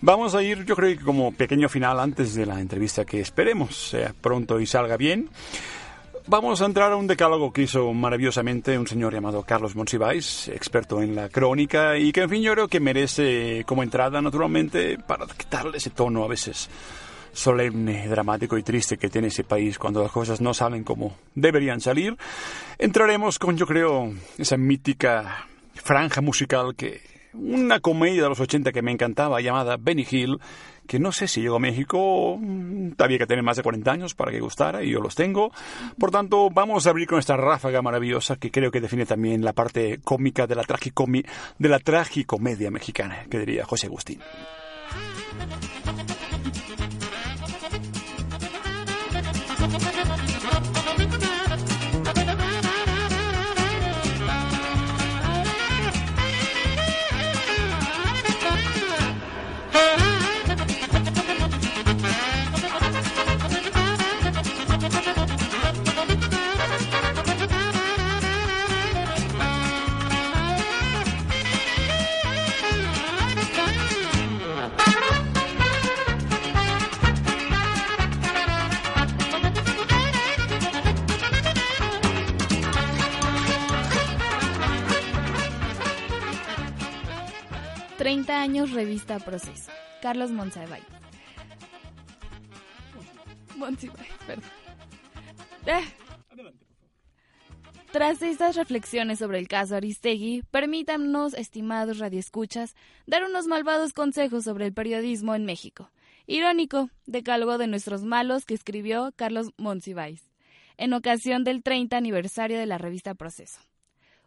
[0.04, 3.90] Vamos a ir, yo creo que como pequeño final antes de la entrevista que esperemos
[3.90, 5.30] sea pronto y salga bien.
[6.26, 11.00] Vamos a entrar a un decálogo que hizo maravillosamente un señor llamado Carlos Monsiváis, experto
[11.02, 15.26] en la crónica, y que en fin yo creo que merece como entrada naturalmente para
[15.26, 16.68] quitarle ese tono a veces
[17.32, 21.80] solemne, dramático y triste que tiene ese país cuando las cosas no salen como deberían
[21.80, 22.16] salir.
[22.78, 27.00] Entraremos con yo creo esa mítica franja musical que
[27.34, 30.38] una comedia de los 80 que me encantaba llamada Benny Hill
[30.86, 34.14] que no sé si llegó a México, mm, había que tener más de 40 años
[34.14, 35.52] para que gustara, y yo los tengo.
[35.98, 39.52] Por tanto, vamos a abrir con esta ráfaga maravillosa que creo que define también la
[39.52, 41.22] parte cómica de la, tragicomi
[41.58, 44.20] de la tragicomedia mexicana, que diría José Agustín.
[88.22, 89.72] 30 años revista Proceso.
[90.00, 90.84] Carlos Monsiváis.
[93.56, 94.44] Monsiváis, perdón.
[95.66, 95.82] Eh.
[97.90, 104.66] Tras estas reflexiones sobre el caso Aristegui, permítanos, estimados radioescuchas, dar unos malvados consejos sobre
[104.66, 105.90] el periodismo en México.
[106.28, 110.30] Irónico, decálogo de nuestros malos que escribió Carlos Monsiváis,
[110.76, 113.60] en ocasión del 30 aniversario de la revista Proceso.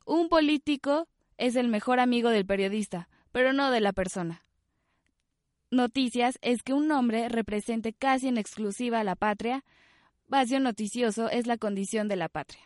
[0.05, 4.45] Un político es el mejor amigo del periodista, pero no de la persona.
[5.69, 9.65] Noticias es que un nombre represente casi en exclusiva a la patria.
[10.29, 12.61] Vacío noticioso es la condición de la patria.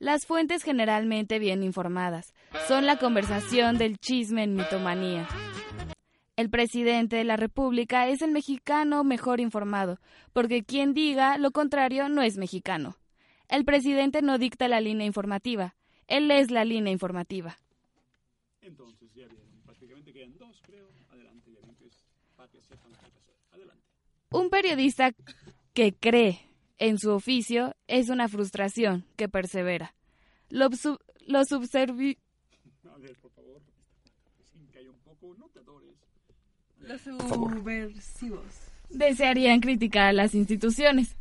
[0.00, 2.34] Las fuentes generalmente bien informadas
[2.66, 5.28] son la conversación del chisme en mitomanía.
[6.34, 10.00] El presidente de la República es el mexicano mejor informado,
[10.32, 12.96] porque quien diga lo contrario no es mexicano.
[13.48, 15.76] El presidente no dicta la línea informativa,
[16.08, 17.56] él es la línea informativa.
[18.62, 19.28] Entonces, ya
[20.02, 20.88] prácticamente quedan dos, creo.
[21.10, 22.04] Adelante, ya ven que es
[22.36, 23.32] para que sepan qué pasó.
[23.52, 23.82] Adelante.
[24.30, 25.12] Un periodista
[25.74, 26.40] que cree
[26.78, 29.94] en su oficio es una frustración que persevera.
[30.48, 32.18] Lo, sub- lo subservi-
[32.92, 33.60] A ver, por favor.
[34.52, 35.96] Sin que haya un poco, no te adores.
[36.78, 38.44] Los subversivos.
[38.90, 41.16] desearían criticar a las instituciones.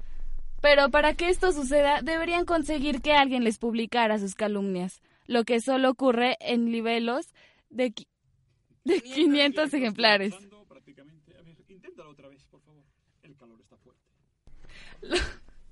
[0.62, 5.60] Pero para que esto suceda, deberían conseguir que alguien les publicara sus calumnias, lo que
[5.60, 7.34] solo ocurre en nivelos
[7.70, 7.94] de,
[8.84, 10.34] de 500 ejemplares.
[10.68, 11.36] Prácticamente.
[11.38, 12.84] A ver, inténtalo otra vez, por favor.
[13.24, 14.02] El calor está fuerte.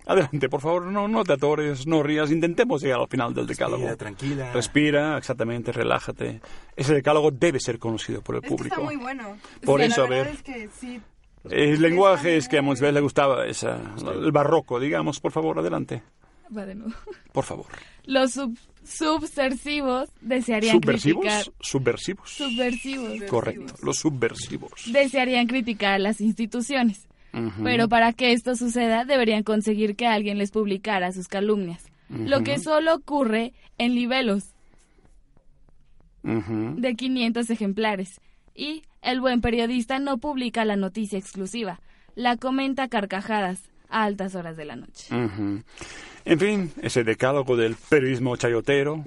[0.05, 2.31] Adelante, por favor, no, no te atores, no rías.
[2.31, 3.77] Intentemos llegar al final del decálogo.
[3.83, 4.53] Respira, tranquila.
[4.53, 6.41] Respira, exactamente, relájate.
[6.75, 8.75] Ese decálogo debe ser conocido por el Es que público.
[8.75, 9.37] está muy bueno.
[9.63, 10.27] Por Sí, eso, la a ver.
[10.27, 10.99] es que sí.
[11.49, 13.79] El lenguaje es que a Monsiváis le gustaba esa,
[14.11, 15.19] el barroco, digamos.
[15.19, 16.01] Por favor, adelante.
[16.55, 16.93] Va de nuevo.
[17.31, 17.67] Por favor.
[18.05, 18.57] Los sub-
[18.89, 21.21] subversivos desearían ¿Subversivos?
[21.21, 21.53] criticar.
[21.61, 22.29] Subversivos.
[22.29, 23.23] Subversivos.
[23.29, 24.71] Correcto, los subversivos.
[24.91, 27.07] Desearían criticar a las instituciones.
[27.63, 31.85] Pero para que esto suceda, deberían conseguir que alguien les publicara sus calumnias.
[32.09, 34.55] Lo que solo ocurre en libelos
[36.23, 38.19] de 500 ejemplares.
[38.55, 41.79] Y el buen periodista no publica la noticia exclusiva,
[42.15, 45.07] la comenta a carcajadas altas horas de la noche.
[46.25, 49.03] En fin, ese decálogo del periodismo chayotero.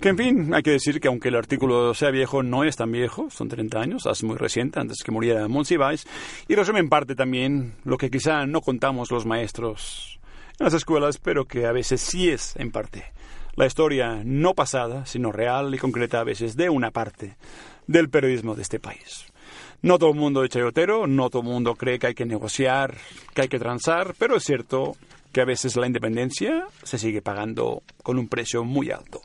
[0.00, 2.90] Que en fin, hay que decir que aunque el artículo sea viejo, no es tan
[2.92, 6.06] viejo, son 30 años, es muy reciente, antes que muriera Monsiváis,
[6.48, 10.20] y resume en parte también lo que quizá no contamos los maestros
[10.58, 13.04] en las escuelas, pero que a veces sí es en parte.
[13.54, 17.36] La historia no pasada, sino real y concreta a veces de una parte
[17.86, 19.31] del periodismo de este país.
[19.82, 22.94] No todo el mundo es chayotero, no todo el mundo cree que hay que negociar,
[23.34, 24.96] que hay que transar, pero es cierto
[25.32, 29.20] que a veces la independencia se sigue pagando con un precio muy alto.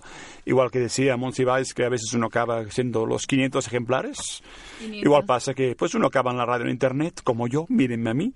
[0.46, 4.42] Igual que decía Monsiváis que a veces uno acaba siendo los 500 ejemplares,
[4.80, 5.04] 500.
[5.06, 8.14] igual pasa que pues uno acaba en la radio en internet, como yo, mírenme a
[8.14, 8.34] mí.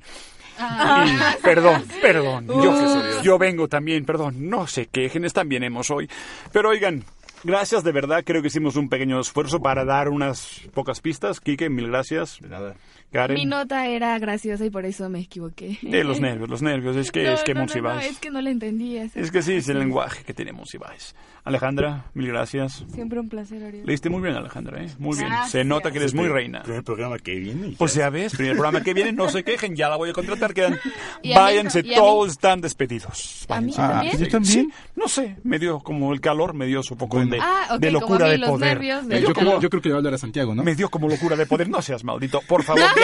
[0.59, 1.05] Ah.
[1.07, 2.47] Y- perdón, perdón,
[3.23, 6.09] yo vengo también, perdón, no se quejen, están bien hemos hoy.
[6.51, 7.03] Pero oigan,
[7.43, 8.23] gracias, de verdad.
[8.25, 11.39] Creo que hicimos un pequeño esfuerzo para dar unas pocas pistas.
[11.39, 12.39] Quique, mil gracias.
[12.39, 12.75] De nada.
[13.11, 13.35] Karen.
[13.35, 15.77] Mi nota era graciosa y por eso me equivoqué.
[15.83, 16.95] Eh, los nervios, los nervios.
[16.95, 18.05] Es que, No, es que no, no, Monsiváis.
[18.05, 18.97] no, es que no le entendí.
[18.97, 21.15] Es que sí, es el lenguaje que tiene Monsiváis.
[21.43, 22.85] Alejandra, mil gracias.
[22.93, 23.83] Siempre un placer, Ariel.
[23.85, 24.87] Leíste muy bien, Alejandra, ¿eh?
[24.99, 25.27] Muy bien.
[25.29, 25.51] Gracias.
[25.51, 26.61] Se nota que eres muy reina.
[26.61, 27.73] Primer programa que viene.
[27.79, 30.53] Pues ya ves, primer programa que viene, no se quejen, ya la voy a contratar.
[31.35, 33.45] Váyanse, todos están despedidos.
[33.49, 34.17] ¿A mí también?
[34.17, 34.43] ¿yo también?
[34.53, 37.87] Sí, no sé, me dio como el calor, me dio su poco de, Ah, de
[37.91, 38.67] como locura a mí de los poder.
[38.69, 40.63] nervios Me del dio Yo como- creo, yo creo que a hablar a Santiago, ¿no?
[40.63, 41.69] me dio como locura de poder.
[41.69, 42.41] No seas maldito.
[42.47, 42.83] Por favor,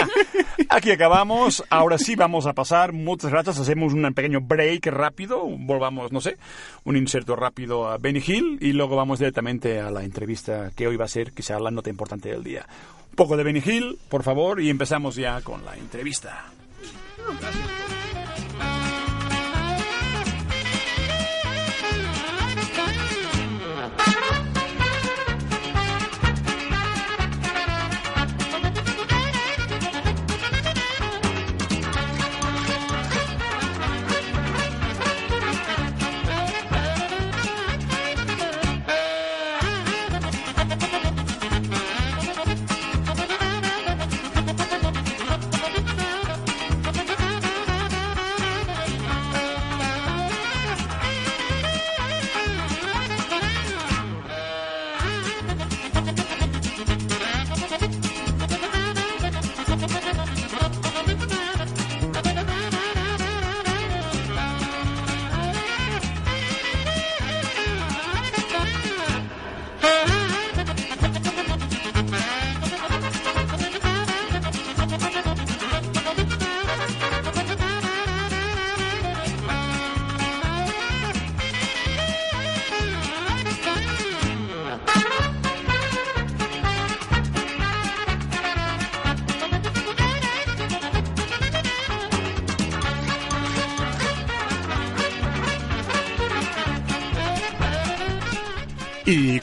[0.68, 1.64] Aquí acabamos.
[1.70, 2.92] Ahora sí vamos a pasar.
[2.92, 3.58] Muchas gracias.
[3.58, 5.44] Hacemos un pequeño break rápido.
[5.44, 6.36] Volvamos, no sé,
[6.84, 10.96] un inserto rápido a Benny Hill y luego vamos directamente a la entrevista que hoy
[10.96, 12.66] va a ser quizá la nota importante del día.
[13.10, 16.46] Un poco de Benny Hill, por favor, y empezamos ya con la entrevista.
[16.84, 17.97] Y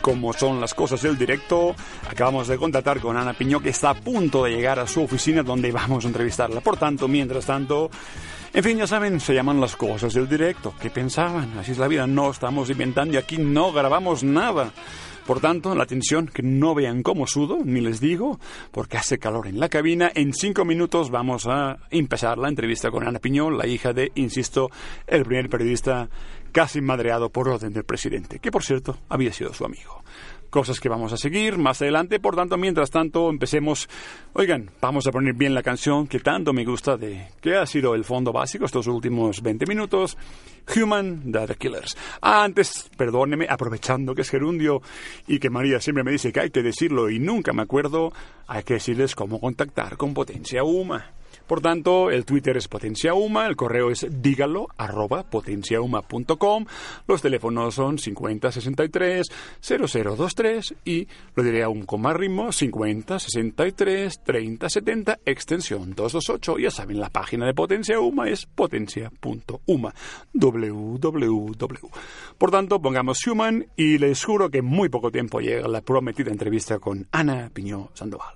[0.06, 1.76] como son las cosas del directo,
[2.08, 5.42] acabamos de contactar con Ana Piñó, que está a punto de llegar a su oficina
[5.42, 6.62] donde vamos a entrevistarla.
[6.62, 7.90] Por tanto, mientras tanto,
[8.54, 10.76] en fin, ya saben, se llaman las cosas del directo.
[10.80, 11.58] ¿Qué pensaban?
[11.58, 14.72] Así es la vida, no estamos inventando y aquí no grabamos nada.
[15.26, 18.40] Por tanto, la atención, que no vean cómo sudo, ni les digo,
[18.72, 20.12] porque hace calor en la cabina.
[20.14, 24.70] En cinco minutos vamos a empezar la entrevista con Ana Piñón, la hija de, insisto,
[25.08, 26.10] el primer periodista
[26.52, 29.95] casi madreado por orden del presidente, que por cierto había sido su amigo.
[30.56, 33.90] Cosas que vamos a seguir más adelante, por tanto, mientras tanto, empecemos.
[34.32, 37.94] Oigan, vamos a poner bien la canción que tanto me gusta de que ha sido
[37.94, 40.18] el fondo básico estos últimos 20 minutos.
[40.74, 41.98] Human The Killers.
[42.22, 44.82] Antes, perdóneme, aprovechando que es gerundio
[45.28, 48.14] y que María siempre me dice que hay que decirlo y nunca me acuerdo,
[48.48, 51.12] hay que decirles cómo contactar con Potencia Uma.
[51.48, 56.66] Por tanto, el Twitter es Potencia Uma, el correo es dígalo arroba potenciauma.com,
[57.08, 59.28] los teléfonos son 5063
[59.62, 66.58] 0023 y lo diré aún con más ritmo 5063 3070 extensión 228.
[66.60, 69.94] Ya saben, la página de Potencia Uma es potencia.uma
[70.34, 71.90] www.
[72.38, 76.32] Por tanto, pongamos Human y les juro que en muy poco tiempo llega la prometida
[76.32, 78.36] entrevista con Ana Piñó Sandoval.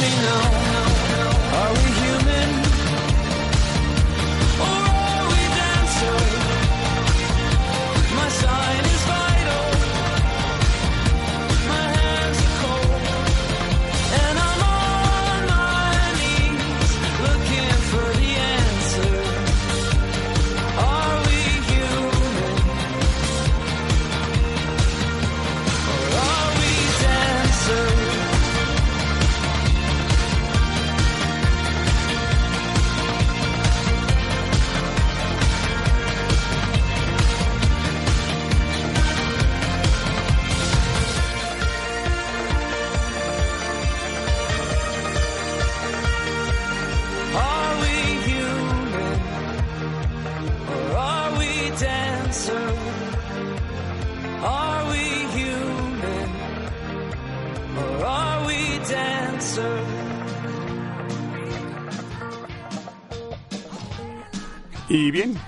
[0.00, 0.47] Me know.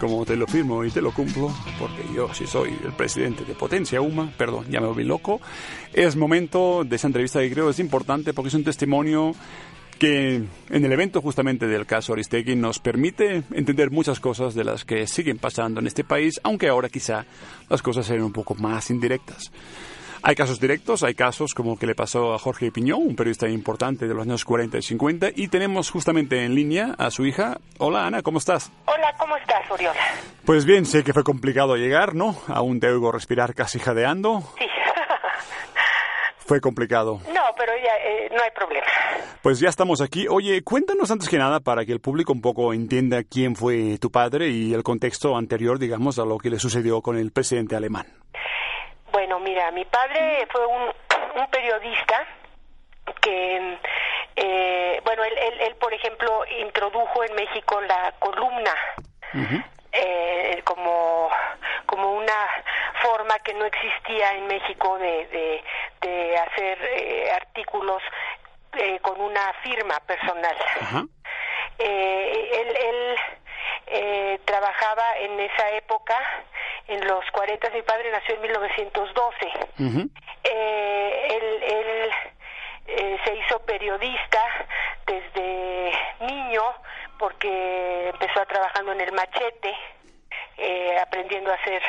[0.01, 3.55] Como te lo firmo y te lo cumplo, porque yo sí soy el presidente de
[3.55, 5.41] Potencia Uma, perdón, ya me volví loco,
[5.93, 9.35] es momento de esa entrevista que creo es importante porque es un testimonio
[9.99, 10.37] que
[10.71, 15.07] en el evento justamente del caso Aristegui nos permite entender muchas cosas de las que
[15.07, 17.27] siguen pasando en este país, aunque ahora quizá
[17.69, 19.53] las cosas sean un poco más indirectas.
[20.23, 24.07] Hay casos directos, hay casos como que le pasó a Jorge Piñón, un periodista importante
[24.07, 27.59] de los años 40 y 50, y tenemos justamente en línea a su hija.
[27.79, 28.71] Hola Ana, ¿cómo estás?
[28.85, 29.99] Hola, ¿cómo estás, Oriola?
[30.45, 32.37] Pues bien, sé que fue complicado llegar, ¿no?
[32.49, 34.43] Aún te oigo respirar casi jadeando.
[34.59, 34.67] Sí.
[36.39, 37.21] Fue complicado.
[37.33, 38.87] no, pero ya eh, no hay problema.
[39.41, 40.27] Pues ya estamos aquí.
[40.29, 44.11] Oye, cuéntanos antes que nada para que el público un poco entienda quién fue tu
[44.11, 48.07] padre y el contexto anterior, digamos, a lo que le sucedió con el presidente alemán.
[49.41, 50.93] Bueno, mira, mi padre fue un,
[51.37, 52.27] un periodista
[53.23, 53.79] que,
[54.37, 58.75] eh, bueno, él, él, él, por ejemplo, introdujo en México la columna
[59.93, 61.31] eh, como,
[61.87, 62.49] como una
[63.03, 65.65] forma que no existía en México de, de,
[66.03, 68.03] de hacer eh, artículos
[68.75, 70.57] eh, con una firma personal.
[71.79, 73.17] Eh, él él
[73.91, 76.17] eh, trabajaba en esa época,
[76.87, 79.35] en los 40, mi padre nació en 1912.
[80.45, 82.11] Eh, él él
[82.87, 84.43] eh, se hizo periodista
[85.07, 86.63] desde niño
[87.19, 89.75] porque empezó trabajando en el machete,
[90.57, 91.83] eh, aprendiendo a hacer...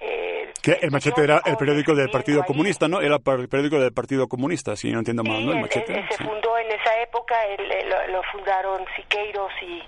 [0.00, 3.00] Eh, Que el machete era el periódico del Partido Comunista, ¿no?
[3.00, 5.52] Era el periódico del Partido Comunista, si no entiendo mal, ¿no?
[5.52, 6.06] El machete.
[6.08, 6.24] se sí.
[6.24, 9.82] fundó en esa época, lo, lo fundaron Siqueiros y,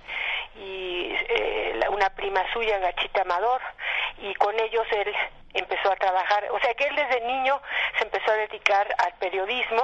[0.59, 3.61] y eh, una prima suya, Gachita Amador,
[4.19, 5.15] y con ellos él
[5.55, 7.61] empezó a trabajar, o sea que él desde niño
[7.97, 9.83] se empezó a dedicar al periodismo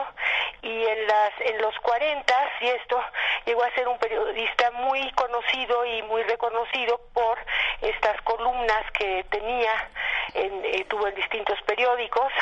[0.63, 3.03] y en las en los 40 y esto
[3.47, 7.39] llegó a ser un periodista muy conocido y muy reconocido por
[7.81, 9.91] estas columnas que tenía
[10.35, 12.33] en, eh, tuvo en distintos periódicos.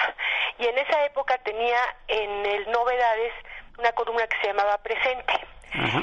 [0.58, 1.78] Y en esa época tenía
[2.08, 3.32] en el Novedades
[3.78, 5.32] una columna que se llamaba Presente.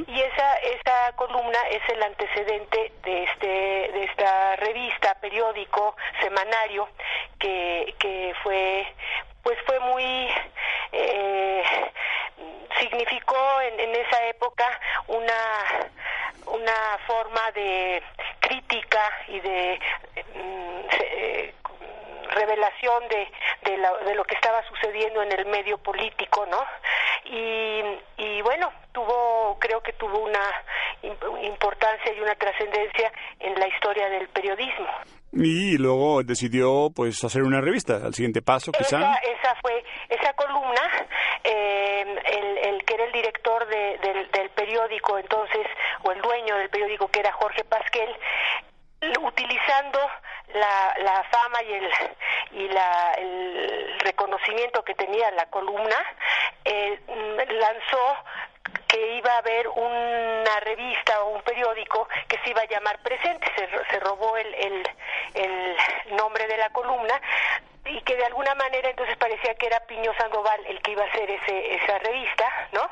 [0.07, 6.89] Y esa esa columna es el antecedente de este de esta revista periódico semanario
[7.37, 8.87] que que fue
[9.43, 10.27] pues fue muy
[10.91, 11.63] eh,
[12.79, 14.65] significó en, en esa época
[15.07, 15.33] una
[16.47, 18.01] una forma de
[18.39, 19.79] crítica y de
[20.33, 21.53] mm, eh,
[22.29, 23.31] revelación de,
[23.69, 26.63] de, la- de lo que estaba sucediendo en el medio político, ¿no?
[27.25, 27.81] Y,
[28.17, 30.41] y bueno, tuvo, creo que tuvo una
[31.03, 34.87] im- importancia y una trascendencia en la historia del periodismo.
[35.31, 37.97] Y luego decidió, pues, hacer una revista.
[38.03, 38.97] Al siguiente paso, quizá.
[38.97, 40.81] Esa, esa fue esa columna,
[41.43, 45.67] eh, el, el que era el director de- del, del periódico entonces,
[46.03, 48.09] o el dueño del periódico que era Jorge Pasquel,
[49.23, 49.99] utilizando
[50.53, 51.91] la, la fama y el
[52.51, 55.95] y la, el reconocimiento que tenía la columna,
[56.65, 56.99] eh,
[57.47, 58.15] lanzó
[58.87, 63.47] que iba a haber una revista o un periódico que se iba a llamar Presente,
[63.55, 64.87] se, se robó el, el,
[65.35, 65.75] el
[66.15, 67.21] nombre de la columna
[67.89, 71.07] y que de alguna manera entonces parecía que era Piño Sandoval el que iba a
[71.07, 72.89] hacer ese, esa revista, ¿no?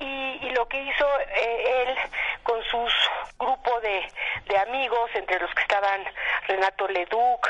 [0.00, 1.96] Y, y lo que hizo eh, él
[2.42, 2.92] con sus
[3.38, 4.06] grupo de,
[4.48, 6.04] de amigos, entre los que estaban
[6.48, 7.48] Renato Leduc,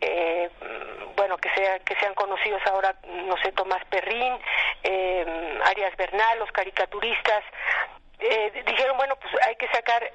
[0.00, 0.50] eh,
[1.16, 4.36] bueno, que, sea, que sean conocidos ahora, no sé, Tomás Perrín,
[4.82, 7.42] eh, Arias Bernal, los caricaturistas,
[8.18, 10.10] eh, dijeron, bueno, pues hay que sacar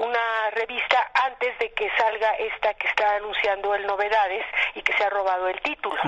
[0.00, 5.04] una revista antes de que salga esta que está anunciando el Novedades y que se
[5.04, 6.00] ha robado el título.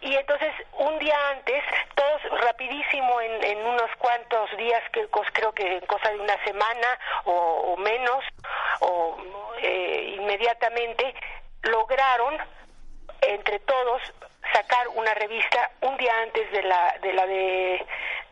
[0.00, 1.62] Y entonces, un día antes,
[1.94, 6.98] todos rapidísimo, en, en unos cuantos días, que creo que en cosa de una semana
[7.24, 8.24] o, o menos,
[8.80, 9.16] o
[9.62, 11.14] eh, inmediatamente,
[11.62, 12.38] lograron
[13.22, 14.02] entre todos
[14.52, 17.86] sacar una revista un día antes de la de la de,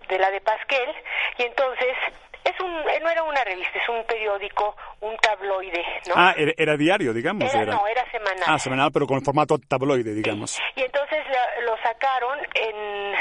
[0.08, 0.94] de la de Pasquel
[1.38, 1.96] y entonces
[2.44, 6.52] es un eh, no era una revista es un periódico un tabloide no Ah, era,
[6.56, 7.52] era diario, digamos.
[7.54, 8.44] Era- no, era semanal.
[8.46, 10.58] Ah, semanal, pero con el formato tabloide, digamos.
[10.76, 13.14] y entonces la- lo sacaron en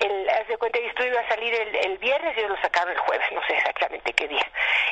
[0.00, 2.92] el haz de cuenta esto iba a salir el, el viernes y ellos lo sacaron
[2.92, 4.46] el jueves no sé exactamente qué día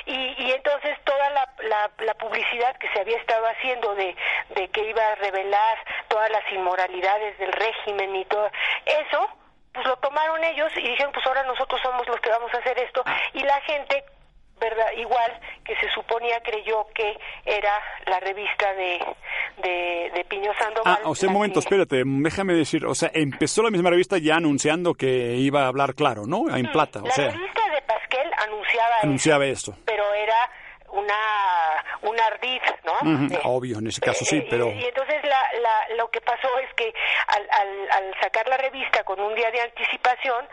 [0.07, 4.15] y, y entonces toda la, la, la publicidad que se había estado haciendo de,
[4.55, 8.51] de que iba a revelar todas las inmoralidades del régimen y todo
[8.85, 9.29] eso
[9.77, 12.77] pues lo tomaron ellos y dijeron pues ahora nosotros somos los que vamos a hacer
[12.81, 13.05] esto
[13.35, 14.05] y la gente
[14.59, 17.73] verdad igual que se suponía creyó que era
[18.07, 19.05] la revista de
[19.63, 22.95] de, de Piño Sandoval Ah, o sea, un la momento, que- espérate, déjame decir, o
[22.95, 26.55] sea, empezó la misma revista ya anunciando que iba a hablar claro, ¿no?
[26.55, 29.75] En plata, o la sea, revista de Pasquel anunciaba eso, anunciaba esto.
[29.85, 30.51] pero era
[30.97, 31.15] una
[32.03, 33.35] un ardid, ¿no?
[33.35, 34.69] Eh, Obvio, en ese caso sí, eh, pero...
[34.69, 36.93] y, y entonces la, la, lo que pasó es que
[37.29, 40.47] al, al, al sacar la revista con un día de anticipación,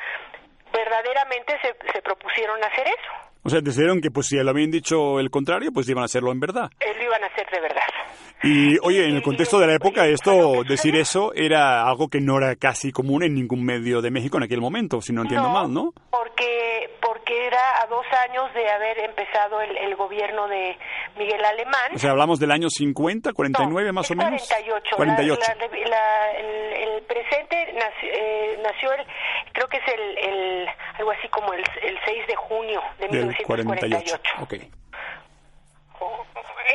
[0.72, 3.33] verdaderamente se, se propusieron hacer eso.
[3.44, 6.32] O sea, decidieron que pues si le habían dicho el contrario, pues iban a hacerlo
[6.32, 6.72] en verdad.
[6.80, 7.82] Eh, Lo iban a hacer de verdad.
[8.44, 12.38] Y oye, en el contexto de la época, esto, decir eso era algo que no
[12.38, 15.54] era casi común en ningún medio de México en aquel momento, si no entiendo No.
[15.54, 15.94] mal, ¿no?
[16.10, 20.78] Porque, porque era a dos años de haber empezado el, el gobierno de
[21.18, 21.92] Miguel Alemán.
[21.96, 24.42] O sea, hablamos del año 50, 49 más o menos.
[24.48, 24.96] 48.
[24.96, 25.42] 48.
[25.42, 29.06] La- la- la- el, el presente nació, eh, nació el,
[29.54, 30.68] creo que es el, el
[30.98, 34.20] algo así como el, el 6 de junio de del 1948.
[34.38, 34.42] 48.
[34.42, 34.54] Ok.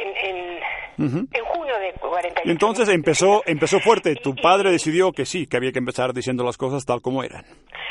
[0.01, 0.59] En,
[0.99, 2.43] en, en junio de 48.
[2.45, 4.15] Y entonces empezó, empezó fuerte.
[4.17, 7.45] Tu padre decidió que sí, que había que empezar diciendo las cosas tal como eran.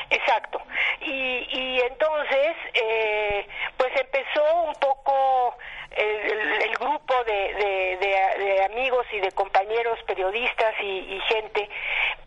[0.09, 0.59] Exacto.
[1.01, 3.47] Y, y entonces, eh,
[3.77, 5.55] pues empezó un poco
[5.95, 10.85] el, grupo de, de- de- de amigos y de compañeros periodistas y,
[11.15, 11.69] y gente,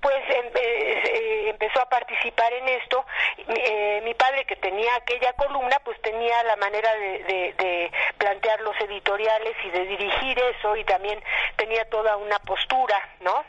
[0.01, 3.05] pues em- eh, eh, empezó a participar en esto.
[3.49, 9.55] Eh, mi padre, que tenía aquella columna, pues tenía la manera de, plantear los editoriales
[9.65, 11.23] y de dirigir eso y también
[11.57, 13.45] tenía toda una postura, ¿no?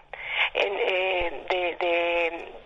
[0.54, 1.46] En, eh,
[1.80, 2.61] de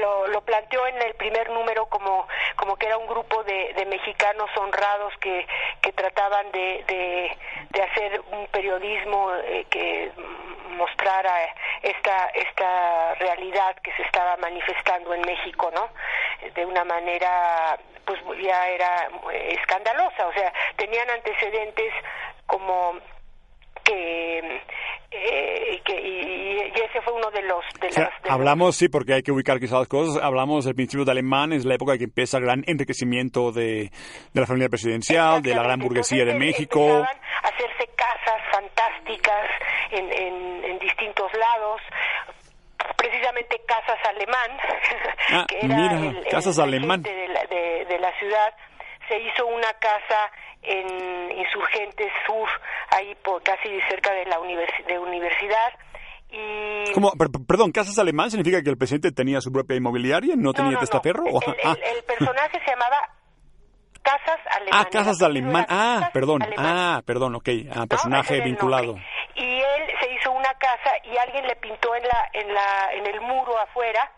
[0.00, 2.26] lo, lo planteó en el primer número como,
[2.56, 5.46] como que era un grupo de, de mexicanos honrados que,
[5.82, 6.84] que trataban de,
[7.70, 10.10] de, hacer un periodismo eh, que
[10.76, 15.88] mostrara esta, esta realidad que se estaba manifestando en México, ¿no?
[16.54, 21.92] De una manera, pues ya era eh, escandalosa, o sea, tenían antecedentes
[22.46, 22.98] como
[23.84, 24.60] que,
[25.10, 28.30] eh, que y, y ese fue uno de los de O sea, las de los-
[28.32, 31.64] hablamos, sí, porque hay que ubicar quizás las cosas, hablamos del principio de Alemán, es
[31.64, 33.90] la época que empieza el gran enriquecimiento de,
[34.32, 37.04] de la familia presidencial, de la gran burguesía de México.
[37.42, 39.50] hacerse casas fantásticas
[39.90, 41.80] en, en, en distintos lados
[42.96, 44.50] precisamente Casas Alemán
[45.30, 47.02] Ah, que era mira, el, el Casas Alemán.
[47.02, 48.54] de la, de, de la ciudad
[49.08, 50.30] se hizo una casa
[50.62, 52.48] en Insurgentes Sur
[52.90, 54.38] ahí por casi cerca de la
[54.86, 55.72] de universidad
[56.34, 57.12] y ¿Cómo?
[57.12, 60.34] Per- per- perdón, ¿Casas Alemán significa que el presidente tenía su propia inmobiliaria?
[60.36, 60.80] ¿No, tenía no, no.
[60.80, 61.24] testaferro?
[61.24, 63.08] ¿O- El, ah, el- el personaje se llamaba
[64.02, 64.80] Casas Alemán.
[64.80, 65.66] ah, Casas Alemán.
[65.68, 66.42] Ah, perdón.
[66.42, 66.66] Alemán.
[66.68, 67.48] Ah, perdón, ok.
[67.74, 68.96] Ah, personaje vinculado.
[69.36, 73.06] Y él se hizo una casa y alguien le pintó en la en la en
[73.06, 74.10] el muro afuera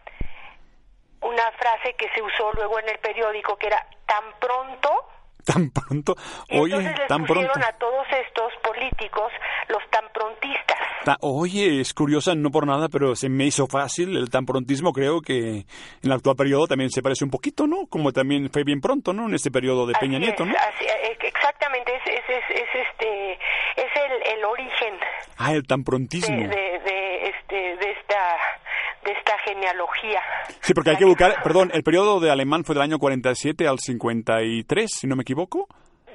[1.22, 4.90] una frase que se usó luego en el periódico que era tan pronto
[5.46, 6.16] Tan pronto.
[6.48, 7.52] y Oye, entonces tan pronto.
[7.54, 9.30] a todos estos políticos
[9.68, 10.76] los tan prontistas.
[11.04, 14.16] Ta- Oye, es curiosa, no por nada, pero se me hizo fácil.
[14.16, 15.64] El tan prontismo creo que en
[16.02, 17.86] el actual periodo también se parece un poquito, ¿no?
[17.88, 19.28] Como también fue bien pronto, ¿no?
[19.28, 20.52] En este periodo de Peña Nieto, ¿no?
[20.52, 24.94] así- eh, exactamente, es, es, es, es este es el, el origen
[25.38, 26.34] Ah, el tan prontismo.
[26.36, 26.95] de, de, de,
[29.46, 30.20] genealogía.
[30.60, 33.78] Sí, porque hay que buscar, perdón, el periodo de alemán fue del año 47 al
[33.78, 35.68] 53, si no me equivoco,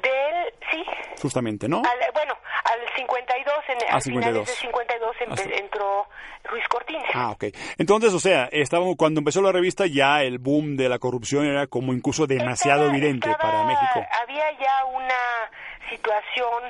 [0.03, 0.83] De él, sí,
[1.21, 1.77] justamente, ¿no?
[1.77, 2.33] al- bueno,
[2.65, 4.45] al 52, en, Ah, al 52.
[4.45, 6.07] finales de 52 empe- Ah, entró
[6.43, 7.09] Ruiz Cortines.
[7.13, 7.45] Ah, ok.
[7.77, 11.67] Entonces, o sea, estaba, cuando empezó la revista ya el boom de la corrupción era
[11.67, 14.05] como incluso demasiado evidente para México.
[14.23, 15.49] Había ya una
[15.89, 16.63] situación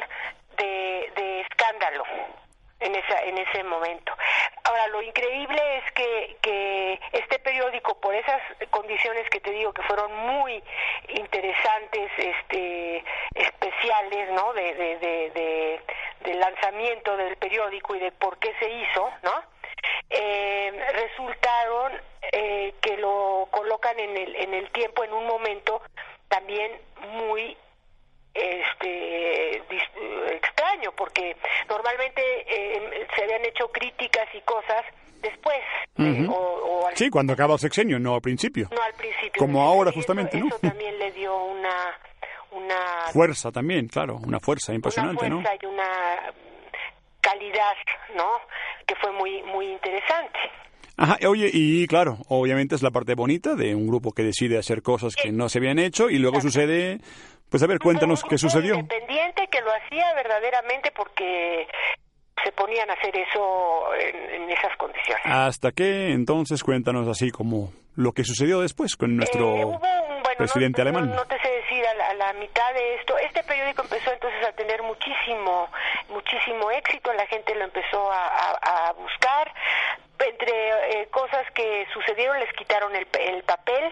[0.57, 2.03] de, de escándalo
[2.81, 4.13] en esa en ese momento.
[4.63, 9.81] Ahora, lo increíble es que, que este periódico, por esas condiciones que te digo que
[9.83, 10.63] fueron muy
[11.09, 13.03] interesantes, este,
[13.35, 14.53] especiales, ¿no?
[14.53, 15.81] De, de, de, de,
[16.21, 19.43] del lanzamiento del periódico y de por qué se hizo, ¿no?
[20.09, 22.01] Eh, resultaron
[22.31, 25.81] eh, que lo colocan en el, en el tiempo, en un momento
[26.27, 26.79] también
[27.13, 27.57] muy
[28.33, 29.61] este
[30.71, 31.35] extraño porque
[31.69, 34.83] normalmente eh, se habían hecho críticas y cosas
[35.21, 35.57] después
[35.97, 36.31] eh, Ujú.
[36.33, 38.67] o, o al, Sí, cuando acaba el sexenio, no al principio.
[38.71, 40.47] no al principio Como ahora, justamente, ¿no?
[40.47, 41.97] eso también le dio una
[42.51, 42.75] una
[43.13, 45.41] Fuerza también, claro, una fuerza impresionante, una ¿no?
[45.41, 46.33] fuerza y una
[47.21, 47.73] calidad
[48.15, 48.29] no
[48.85, 50.39] que fue muy muy interesante
[51.01, 54.81] Ajá, oye, y claro, obviamente es la parte bonita de un grupo que decide hacer
[54.83, 56.99] cosas que no se habían hecho y luego sucede,
[57.49, 58.75] pues a ver, cuéntanos qué sucedió.
[58.75, 61.67] independiente que lo hacía verdaderamente porque
[62.43, 67.71] se ponían a hacer eso en, en esas condiciones Hasta que entonces cuéntanos así como
[67.95, 69.79] lo que sucedió después con nuestro Eh, hubo un-
[70.23, 71.09] bueno, presidente no, alemán.
[71.09, 73.17] No, no te sé decir a la, a la mitad de esto.
[73.17, 75.67] Este periódico empezó entonces a tener muchísimo,
[76.09, 77.11] muchísimo éxito.
[77.13, 79.51] La gente lo empezó a, a- a buscar.
[80.27, 83.91] Entre eh, cosas que sucedieron, les quitaron el, el papel,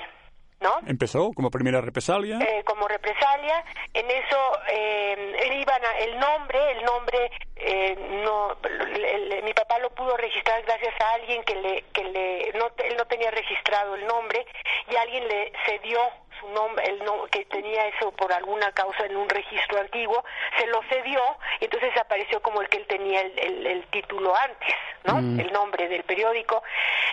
[0.62, 0.74] ¿no?
[0.88, 2.38] Empezó como primera represalia.
[2.40, 3.64] Eh, como represalia.
[3.94, 9.80] En eso eh, iban a- el nombre, el nombre eh, no, el- el- mi papá
[9.80, 13.96] lo pudo registrar gracias a alguien que le, que le, no, él no tenía registrado
[13.96, 14.46] el nombre
[14.92, 16.00] y alguien le cedió
[16.40, 20.24] su nombre, el no, que tenía eso por alguna causa en un registro antiguo,
[20.58, 21.22] se lo cedió
[21.60, 25.16] y entonces apareció como el que él tenía el, el- el título antes, ¿no?
[25.22, 25.40] Mm.
[25.40, 26.64] El nombre del periódico.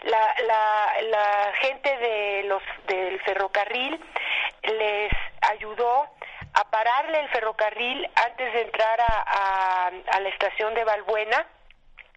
[0.03, 4.01] La, la, la gente de los del ferrocarril
[4.62, 5.12] les
[5.51, 6.09] ayudó
[6.55, 11.47] a pararle el ferrocarril antes de entrar a, a, a la estación de Valbuena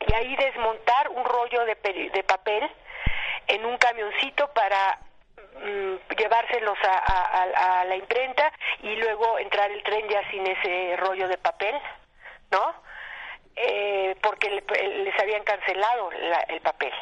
[0.07, 2.69] y ahí desmontar un rollo de, peri- de papel
[3.47, 4.99] en un camioncito para
[5.63, 8.51] mm, llevárselos a, a- a- a la imprenta
[8.83, 11.75] y luego entrar el tren ya sin ese rollo de papel,
[12.51, 12.73] ¿no?
[13.61, 16.93] Eh, porque le- les habían cancelado la- el papel.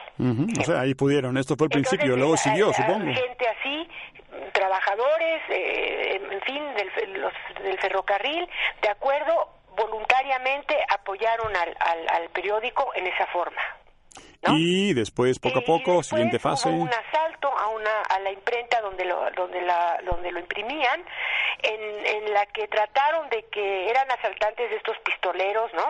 [0.60, 1.38] O sea, ahí pudieron.
[1.38, 3.14] Esto fue el principio, luego Entonces, siguió, a- supongo.
[3.14, 3.90] Gente así,
[4.54, 7.34] trabajadores, eh, en fin, del, fe- los-
[7.64, 8.50] del ferrocarril,
[8.82, 13.62] de acuerdo, voluntariamente apoyaron al, al, al periódico en esa forma.
[14.50, 16.70] Y después, poco a poco, siguiente fase.
[16.70, 21.04] Hubo un asalto a una a la imprenta donde lo donde la donde lo imprimían,
[21.64, 25.86] en, en la que trataron de que eran asaltantes de estos pistoleros, ¿no?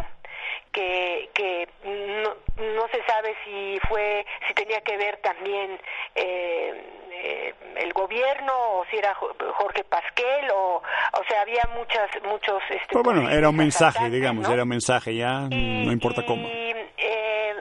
[0.71, 2.29] Que, que no,
[2.75, 5.79] no se sabe si fue si tenía que ver también
[6.15, 12.09] eh, eh, el gobierno o si era Jo- Jorge Pasquel o o sea había muchas
[12.23, 14.53] muchos este, Pues bueno, era un mensaje, digamos, ¿no?
[14.53, 16.47] era un mensaje ya, no importa cómo.
[16.47, 17.53] y eh,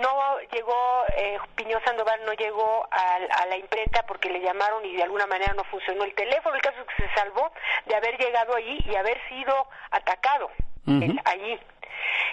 [0.00, 5.02] no llegó eh, Piñó Sandoval no llegó a, la imprenta porque le llamaron y de
[5.02, 7.52] alguna manera no funcionó el teléfono el caso es que se salvó
[7.86, 10.50] de haber llegado allí y haber sido atacado
[10.86, 11.58] en- allí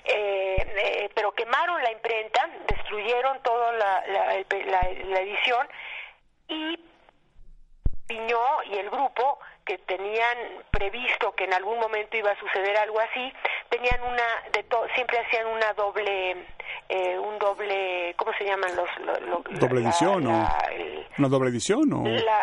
[0.06, 5.68] eh, eh, pero quemaron la imprenta, destruyeron toda la, la, la edición
[6.48, 6.80] y
[8.10, 9.40] Piñó y el grupo
[9.70, 10.38] que tenían
[10.72, 13.32] previsto que en algún momento iba a suceder algo así,
[13.70, 16.32] tenían una, de to- siempre hacían una doble,
[16.90, 18.90] eh, un doble, ¿cómo se llaman los?
[19.06, 22.42] lo- lo- ¿Doble la- edición o la- el- una doble edición o la,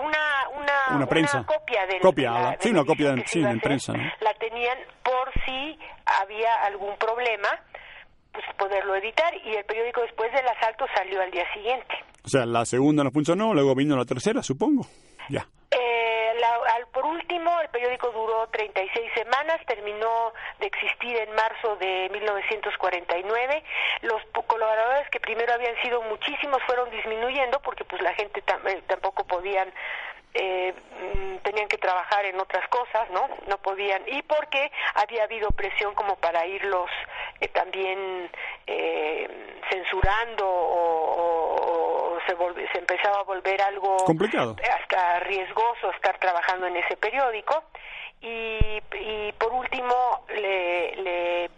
[0.00, 1.44] una, una, una prensa?
[1.46, 4.02] copia de Copia, la- de sí, una copia, se sí, en prensa, ¿no?
[4.20, 7.48] la tenían por si había algún problema,
[8.32, 11.94] pues poderlo editar y el periódico después del asalto salió al día siguiente.
[12.24, 14.84] O sea, la segunda no funcionó, luego vino la tercera, supongo.
[15.28, 15.46] Ya.
[15.70, 16.09] Eh,
[16.40, 22.08] la- al- por último, el periódico duró 36 semanas, terminó de existir en marzo de
[22.12, 23.62] 1949.
[24.02, 28.82] Los colaboradores que primero habían sido muchísimos fueron disminuyendo porque pues la gente tam- eh,
[28.86, 29.72] tampoco podían
[30.34, 30.72] eh,
[31.14, 33.28] mm, tenían que trabajar en otras cosas, ¿no?
[33.48, 36.90] No podían y porque había habido presión como para irlos
[37.40, 38.30] eh, también
[38.66, 39.28] eh,
[39.70, 44.56] censurando o, o- o se, volve- se empezaba a volver algo Complicado.
[44.80, 47.64] hasta riesgoso estar trabajando en ese periódico
[48.20, 51.50] y, y por último le, le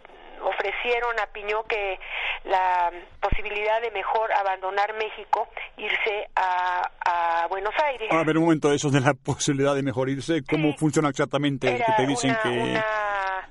[0.45, 1.99] ofrecieron a Piñó que
[2.45, 2.91] la
[3.21, 8.09] posibilidad de mejor abandonar México, irse a, a Buenos Aires.
[8.11, 11.77] A ver, un momento, eso de la posibilidad de mejor irse, ¿cómo funciona exactamente?
[11.77, 12.49] Que te dicen una- que...
[12.49, 12.85] una-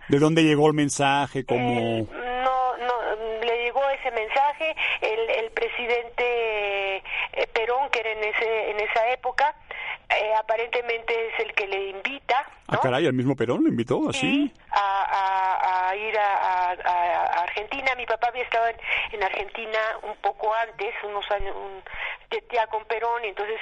[0.07, 1.45] ¿De dónde llegó el mensaje?
[1.45, 2.07] ¿Cómo...?
[2.11, 8.71] no, no, le llegó ese mensaje, el, el presidente eh, Perón, que era en, ese,
[8.71, 9.55] en esa época,
[10.17, 14.49] eh, aparentemente es el que le invita Ah, caray, el mismo Perón lo invitó así.
[14.71, 17.93] a, a- a ir a, a- a Argentina.
[17.97, 18.75] Mi papá había estado en,
[19.11, 21.83] en Argentina un poco antes, unos años, un,
[22.53, 23.59] ya con Perón, y entonces,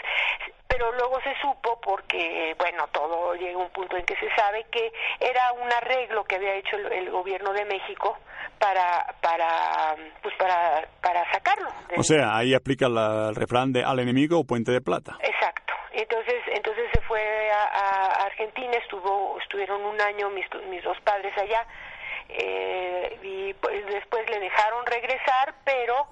[0.70, 4.66] pero luego se supo porque, bueno, todo llega a un punto en que se sabe
[4.72, 8.18] que era un arreglo que había hecho el, el gobierno de México
[8.60, 11.70] para, para, pues para, para sacarlo.
[11.98, 15.18] O sea, ahí aplica la- el refrán de al enemigo puente de plata.
[15.22, 15.74] Exacto.
[15.92, 21.36] Entonces, entonces se fue a, a Argentina, estuvo, estuvieron un año mis, mis dos padres
[21.38, 21.66] allá
[22.30, 26.08] eh, y pues después le dejaron regresar, pero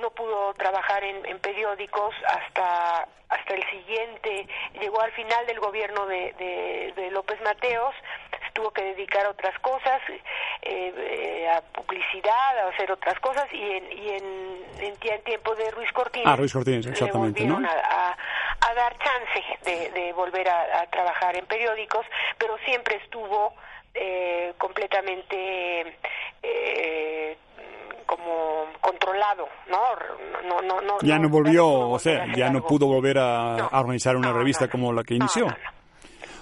[0.00, 4.46] no pudo trabajar en, en periódicos hasta hasta el siguiente
[4.80, 7.92] llegó al final del gobierno de, de, de López Mateos
[8.30, 10.22] se tuvo que dedicar a otras cosas eh,
[10.62, 15.70] eh, a publicidad a hacer otras cosas y en y en, en, en tiempo de
[15.72, 17.54] Ruiz Cortines Ah, Ruiz Cortines, exactamente, le ¿no?
[17.56, 18.16] volvieron a, a-
[18.68, 22.06] a dar chance de, de volver a, a trabajar en periódicos
[22.38, 23.54] pero siempre estuvo
[23.94, 25.96] eh, completamente
[26.42, 27.36] eh,
[28.06, 30.48] como controlado, ¿no?
[30.48, 34.16] No, no, no, Ya no volvió, o sea, ya no pudo volver a, a organizar
[34.16, 35.46] una revista como la que inició.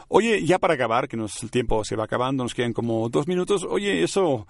[0.08, 3.26] Oye, ya para acabar, que nos, el tiempo se va acabando, nos quedan como dos
[3.26, 3.66] minutos.
[3.68, 4.46] Oye, eso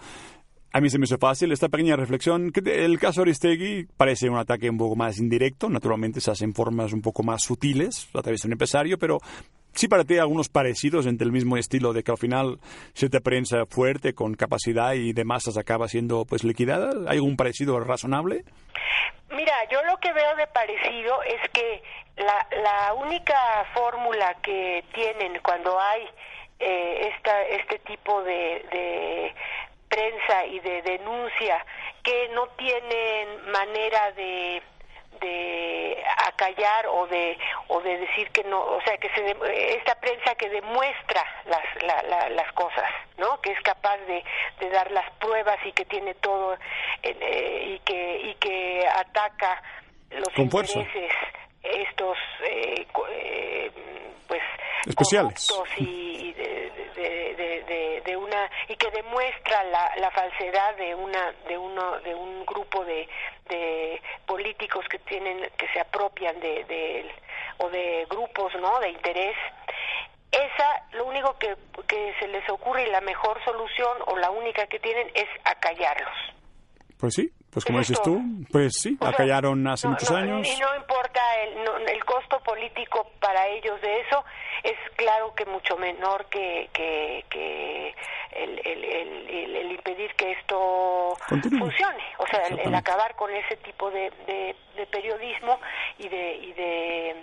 [0.75, 2.51] a mí se me hizo fácil, esta pequeña reflexión.
[2.51, 6.93] que El caso Aristegui parece un ataque un poco más indirecto, naturalmente se hacen formas
[6.93, 9.21] un poco más sutiles a través de un empresario, pero
[9.75, 12.59] sí para ti algunos parecidos entre el mismo estilo de que al final
[12.95, 16.91] cierta prensa fuerte, con capacidad y de masas acaba siendo pues liquidada.
[17.09, 18.45] ¿Hay algún parecido razonable?
[19.31, 21.83] Mira, yo lo que veo de parecido es que
[22.17, 23.35] la, la única
[23.75, 26.03] fórmula que tienen cuando hay
[26.61, 29.35] eh, esta, este tipo de, de
[29.89, 31.65] prensa y de denuncia
[32.03, 34.63] que no tienen manera de
[35.21, 37.37] de acallar o de
[37.69, 41.83] o de decir que no o sea que se de- esta prensa que demuestra las
[41.83, 42.89] la- la- las cosas
[43.19, 44.23] no que es capaz de,
[44.61, 46.55] de dar las pruebas y que tiene todo
[47.03, 49.63] eh, eh, y que y que ataca
[50.11, 50.79] los Con fuerza.
[50.79, 51.13] intereses
[51.63, 53.71] estos eh, eh,
[54.29, 54.43] pues
[54.87, 55.49] Especiales.
[55.79, 55.83] y,
[56.29, 57.94] y de, de- de- de- de una
[58.69, 63.09] y que demuestra la, falsedad de una de uno de un grupo de,
[63.49, 67.11] de políticos que tienen que se apropian de, de
[67.59, 69.37] o de grupos no de interés.
[70.31, 71.57] Esa lo único que,
[71.87, 76.35] que se les ocurre y la mejor solución o la única que tienen es acallarlos
[76.99, 78.21] Pues sí, pues como dices tú,
[78.51, 79.11] pues sí, O sea,
[79.73, 80.49] hace no, muchos no, años.
[80.49, 84.25] Y no importa el, no- el costo político para ellos de eso,
[84.63, 87.95] es claro que mucho menor que, que, que
[88.33, 91.59] el, el, impedir que esto Continúe.
[91.59, 92.03] funcione.
[92.19, 95.59] O sea, el, acabar con ese tipo de, de, de periodismo
[95.99, 96.35] y de...
[96.37, 97.17] Y de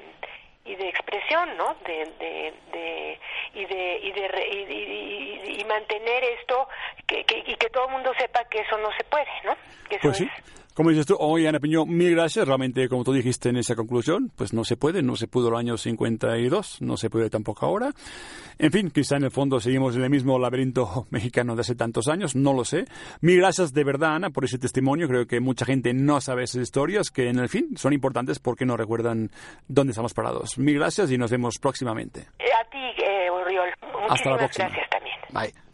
[0.66, 1.76] y de expresión, ¿no?
[1.86, 3.20] De, de, de-
[3.54, 6.68] y de y de re- y, y- mantener esto
[7.08, 9.56] que, que- y que todo el mundo sepa que eso no se puede, ¿no?
[9.90, 10.30] Que eso Pues sí.
[10.38, 12.48] es- Como dices tú, oye Ana Piñón, mil gracias.
[12.48, 15.56] Realmente, como tú dijiste en esa conclusión, pues no se puede, no se pudo el
[15.56, 17.92] año 52, no se puede tampoco ahora.
[18.58, 22.08] En fin, quizá en el fondo seguimos en el mismo laberinto mexicano de hace tantos
[22.08, 22.86] años, no lo sé.
[23.22, 25.08] Mil gracias de verdad, Ana, por ese testimonio.
[25.08, 28.66] Creo que mucha gente no sabe esas historias que en el fin son importantes porque
[28.66, 29.30] nos recuerdan
[29.68, 30.58] dónde estamos parados.
[30.58, 32.28] Mil gracias y nos vemos próximamente.
[32.40, 33.70] Eh, A ti, eh, Oriol.
[34.10, 34.68] Hasta la Muchísimas próxima.
[34.70, 35.16] gracias también.
[35.54, 35.71] Bye.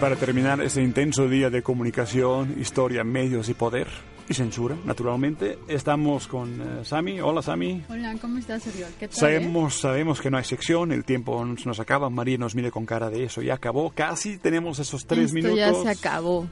[0.00, 3.86] Para terminar ese intenso día de comunicación, historia, medios y poder
[4.28, 7.20] y censura, naturalmente, estamos con eh, Sami.
[7.20, 7.82] Hola Sami.
[7.88, 8.88] Hola, ¿cómo estás, Oriol?
[8.98, 9.16] ¿Qué tal?
[9.16, 9.20] eh?
[9.20, 12.86] Sabemos, sabemos que no hay sección, el tiempo nos, nos acaba, María nos mire con
[12.86, 15.56] cara de eso, ya acabó, casi tenemos esos tres Esto minutos.
[15.58, 16.46] ya se acabó.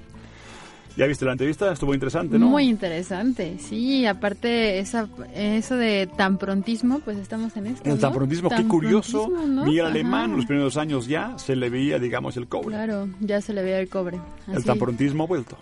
[0.97, 1.70] ¿Ya viste la entrevista?
[1.72, 2.47] Estuvo interesante, ¿no?
[2.49, 4.05] Muy interesante, sí.
[4.07, 7.89] Aparte, esa, eso de tan prontismo, pues estamos en esto.
[7.89, 8.01] El ¿no?
[8.01, 9.26] tamprontismo, qué Tan curioso.
[9.26, 9.64] prontismo, ¿no?
[9.64, 9.91] Miguel Ajá.
[9.95, 12.68] Alemán, los primeros años ya se le veía, digamos, el cobre.
[12.68, 14.18] Claro, ya se le veía el cobre.
[14.49, 14.64] El Así.
[14.66, 15.57] tamprontismo ha vuelto.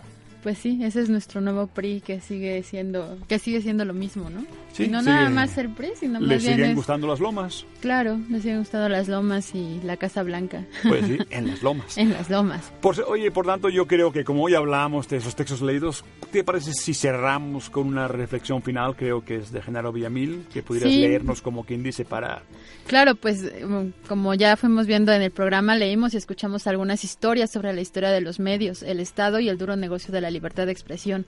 [0.47, 4.29] Pues sí, ese es nuestro nuevo PRI que sigue siendo que sigue siendo lo mismo,
[4.29, 4.45] ¿no?
[4.71, 7.05] Sí, y no sigue- nada más el PRI, sino ¿Le más bien siguen es- gustando
[7.05, 7.65] las lomas?
[7.81, 10.63] Claro, le siguen gustando las lomas y la Casa Blanca.
[10.87, 11.97] Pues sí, en las lomas.
[11.97, 12.71] en las lomas.
[12.79, 16.27] Por, oye, por tanto, yo creo que como hoy hablamos de esos textos leídos, ¿qué
[16.27, 18.95] te parece si cerramos con una reflexión final?
[18.95, 21.01] Creo que es de Genaro Villamil, que pudieras Sí.
[21.01, 22.43] leernos como quien dice para...
[22.87, 23.65] Claro, pues eh,
[24.07, 28.11] como ya fuimos viendo en el programa, leímos y escuchamos algunas historias sobre la historia
[28.11, 31.25] de los medios, el Estado y el duro negocio de la libertad de expresión.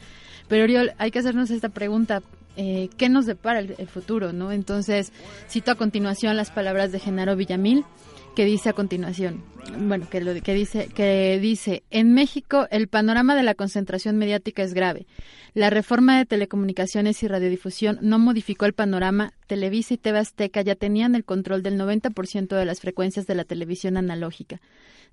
[0.48, 2.22] Pero Oriol, hay que hacernos esta pregunta,
[2.58, 4.34] eh, ¿qué nos depara el, el futuro?
[4.34, 5.12] no Entonces,
[5.50, 7.86] cito a continuación las palabras de Genaro Villamil,
[8.36, 9.44] que dice a continuación,
[9.78, 14.64] bueno, que, lo, que, dice, que dice, en México el panorama de la concentración mediática
[14.64, 15.08] es grave.
[15.54, 19.34] La reforma de telecomunicaciones y radiodifusión no modificó el panorama.
[19.48, 23.44] Televisa y TV Azteca ya tenían el control del 90% de las frecuencias de la
[23.44, 24.62] televisión analógica.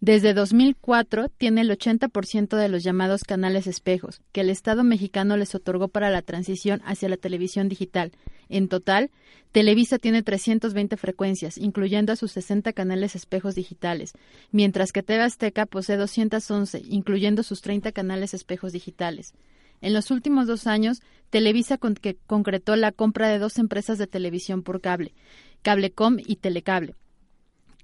[0.00, 5.54] Desde 2004 tiene el 80% de los llamados canales espejos, que el Estado mexicano les
[5.54, 8.12] otorgó para la transición hacia la televisión digital.
[8.50, 9.10] En total,
[9.52, 14.12] Televisa tiene 320 frecuencias, incluyendo a sus 60 canales espejos digitales,
[14.52, 19.32] mientras que TV Azteca posee 211, incluyendo sus 30 canales espejos digitales.
[19.80, 24.82] En los últimos dos años, Televisa concretó la compra de dos empresas de televisión por
[24.82, 25.14] cable,
[25.62, 26.94] Cablecom y Telecable,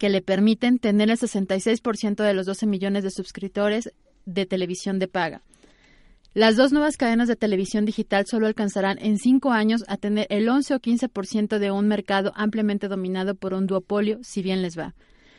[0.02, 3.92] que le permiten tener el 66% de los 12 millones de suscriptores
[4.26, 5.42] de televisión de paga.
[6.34, 10.48] Las dos nuevas cadenas de televisión digital solo alcanzarán en cinco años a tener el
[10.48, 14.96] 11 o 15% de un mercado ampliamente dominado por un duopolio, si bien les va.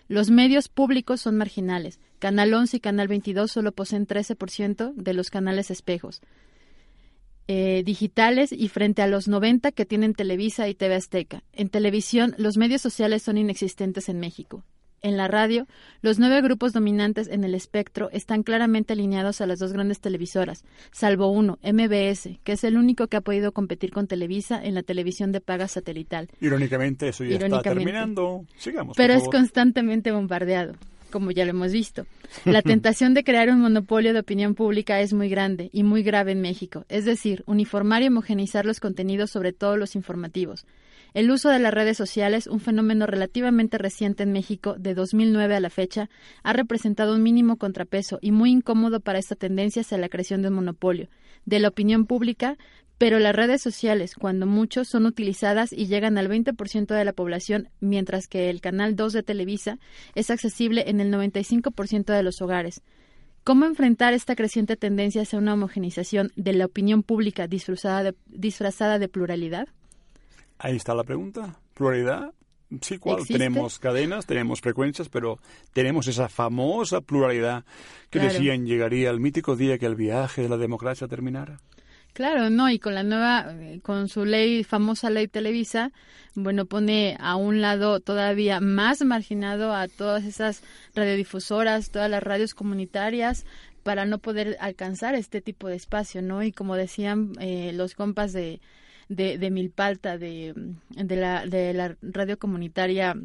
[0.08, 2.00] Los medios públicos son marginales.
[2.20, 6.22] Canal 11 y Canal 22 solo poseen 13% de los canales espejos
[7.48, 11.44] eh, digitales y frente a los 90 que tienen Televisa y TV Azteca.
[11.54, 14.64] En televisión, los medios sociales son inexistentes en México.
[15.04, 15.68] En la radio,
[16.02, 20.64] los nueve grupos dominantes en el espectro están claramente alineados a las dos grandes televisoras,
[20.94, 24.82] salvo uno, MBS, que es el único que ha podido competir con Televisa en la
[24.82, 26.30] televisión de paga satelital.
[26.40, 28.46] Irónicamente, eso ya está terminando.
[28.56, 30.76] Sigamos, Pero por es constantemente bombardeado,
[31.14, 32.08] como ya lo hemos visto.
[32.46, 36.32] La tentación de crear un monopolio de opinión pública es muy grande y muy grave
[36.32, 40.66] en México, es decir, uniformar y homogeneizar los contenidos sobre todo los informativos.
[41.14, 45.60] El uso de las redes sociales, un fenómeno relativamente reciente en México de 2009 a
[45.60, 46.10] la fecha,
[46.42, 50.48] ha representado un mínimo contrapeso y muy incómodo para esta tendencia hacia la creación de
[50.48, 51.08] un monopolio
[51.46, 52.58] de la opinión pública,
[52.98, 57.70] pero las redes sociales, cuando mucho, son utilizadas y llegan al 20% de la población,
[57.80, 59.80] mientras que el canal 2 de Televisa
[60.16, 62.82] es accesible en el 95% de los hogares.
[63.44, 69.00] ¿Cómo enfrentar esta creciente tendencia hacia una homogenización de la opinión pública disfrazada de, disfrazada
[69.00, 69.68] de pluralidad?
[70.60, 71.60] Ahí está la pregunta.
[71.74, 72.34] ¿Pluralidad?
[72.82, 73.18] Sí, ¿cuál?
[73.20, 73.34] ¿Existe?
[73.38, 75.40] Tenemos cadenas, tenemos frecuencias, pero
[75.74, 77.66] tenemos esa famosa pluralidad
[78.10, 78.34] que Claro.
[78.34, 81.60] decían llegaría el mítico día que el viaje de la democracia terminara.
[82.14, 85.92] Claro, no, y con la nueva, eh, con su ley, famosa ley Televisa,
[86.36, 90.62] bueno, pone a un lado todavía más marginado a todas esas
[90.94, 93.46] radiodifusoras, todas las radios comunitarias,
[93.82, 96.44] para no poder alcanzar este tipo de espacio, ¿no?
[96.44, 98.62] Y como decían eh, los compas de,
[99.10, 100.54] de, Milpalta, de,
[100.90, 103.16] de, la, de la radio comunitaria,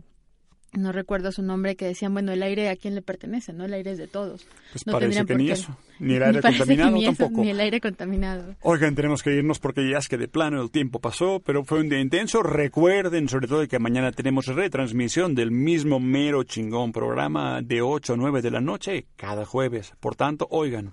[0.72, 3.64] no recuerdo su nombre, que decían, bueno, el aire a quién le pertenece, ¿no?
[3.64, 4.46] El aire es de todos.
[4.72, 7.42] Pues no parece que ni eso, ni el aire contaminado ni eso, tampoco.
[7.42, 8.54] ni el aire contaminado.
[8.62, 11.80] Oigan, tenemos que irnos porque ya es que de plano el tiempo pasó, pero fue
[11.80, 12.42] un día intenso.
[12.42, 18.16] Recuerden sobre todo que mañana tenemos retransmisión del mismo mero chingón programa de 8 a
[18.16, 19.92] 9 de la noche cada jueves.
[20.00, 20.92] Por tanto, oigan,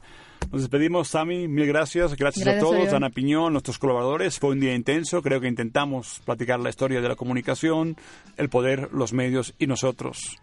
[0.51, 2.15] nos despedimos, Sammy, mil gracias.
[2.15, 2.93] Gracias, Gracias, a todos.
[2.93, 4.39] Ana Piñón, nuestros colaboradores.
[4.39, 7.97] Fue un día intenso, creo que intentamos platicar la historia de la comunicación,
[8.37, 10.39] el poder, los medios y nosotros,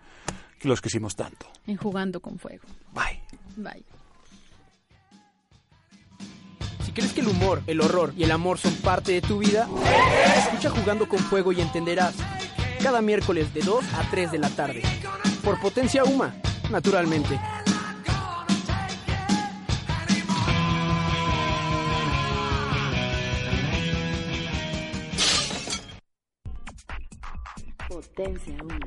[0.59, 1.47] que los quisimos tanto.
[1.67, 2.65] En Jugando con Fuego.
[2.93, 3.21] Bye.
[3.57, 3.85] Bye.
[6.85, 9.69] Si crees que el humor, el horror y el amor son parte de tu vida,
[10.37, 12.15] escucha Jugando con Fuego y entenderás.
[12.83, 14.83] Cada miércoles de 2 a 3 de la tarde.
[15.45, 16.35] Por Potencia Uma,
[16.71, 17.39] naturalmente.
[28.03, 28.81] Potencia 1.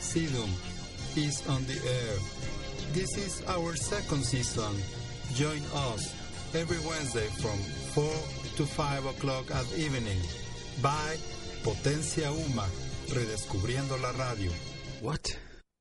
[0.00, 0.50] Sidum
[1.16, 2.16] is on the air.
[2.92, 4.72] This is our second season.
[5.34, 6.14] Join us
[6.54, 7.58] every Wednesday from
[7.94, 8.04] 4
[8.56, 10.20] to 5 o'clock at evening
[10.80, 11.16] by
[11.64, 12.66] Potencia Uma,
[13.08, 14.52] redescubriendo la radio.
[15.00, 15.36] What?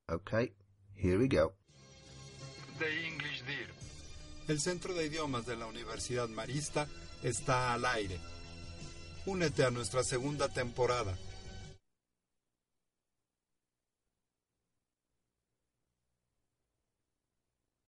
[0.09, 0.51] Okay,
[0.95, 1.53] here we go.
[2.79, 3.67] The English Dear.
[4.47, 6.87] El Centro de Idiomas de la Universidad Marista
[7.23, 8.19] está al aire.
[9.25, 11.17] Únete a nuestra segunda temporada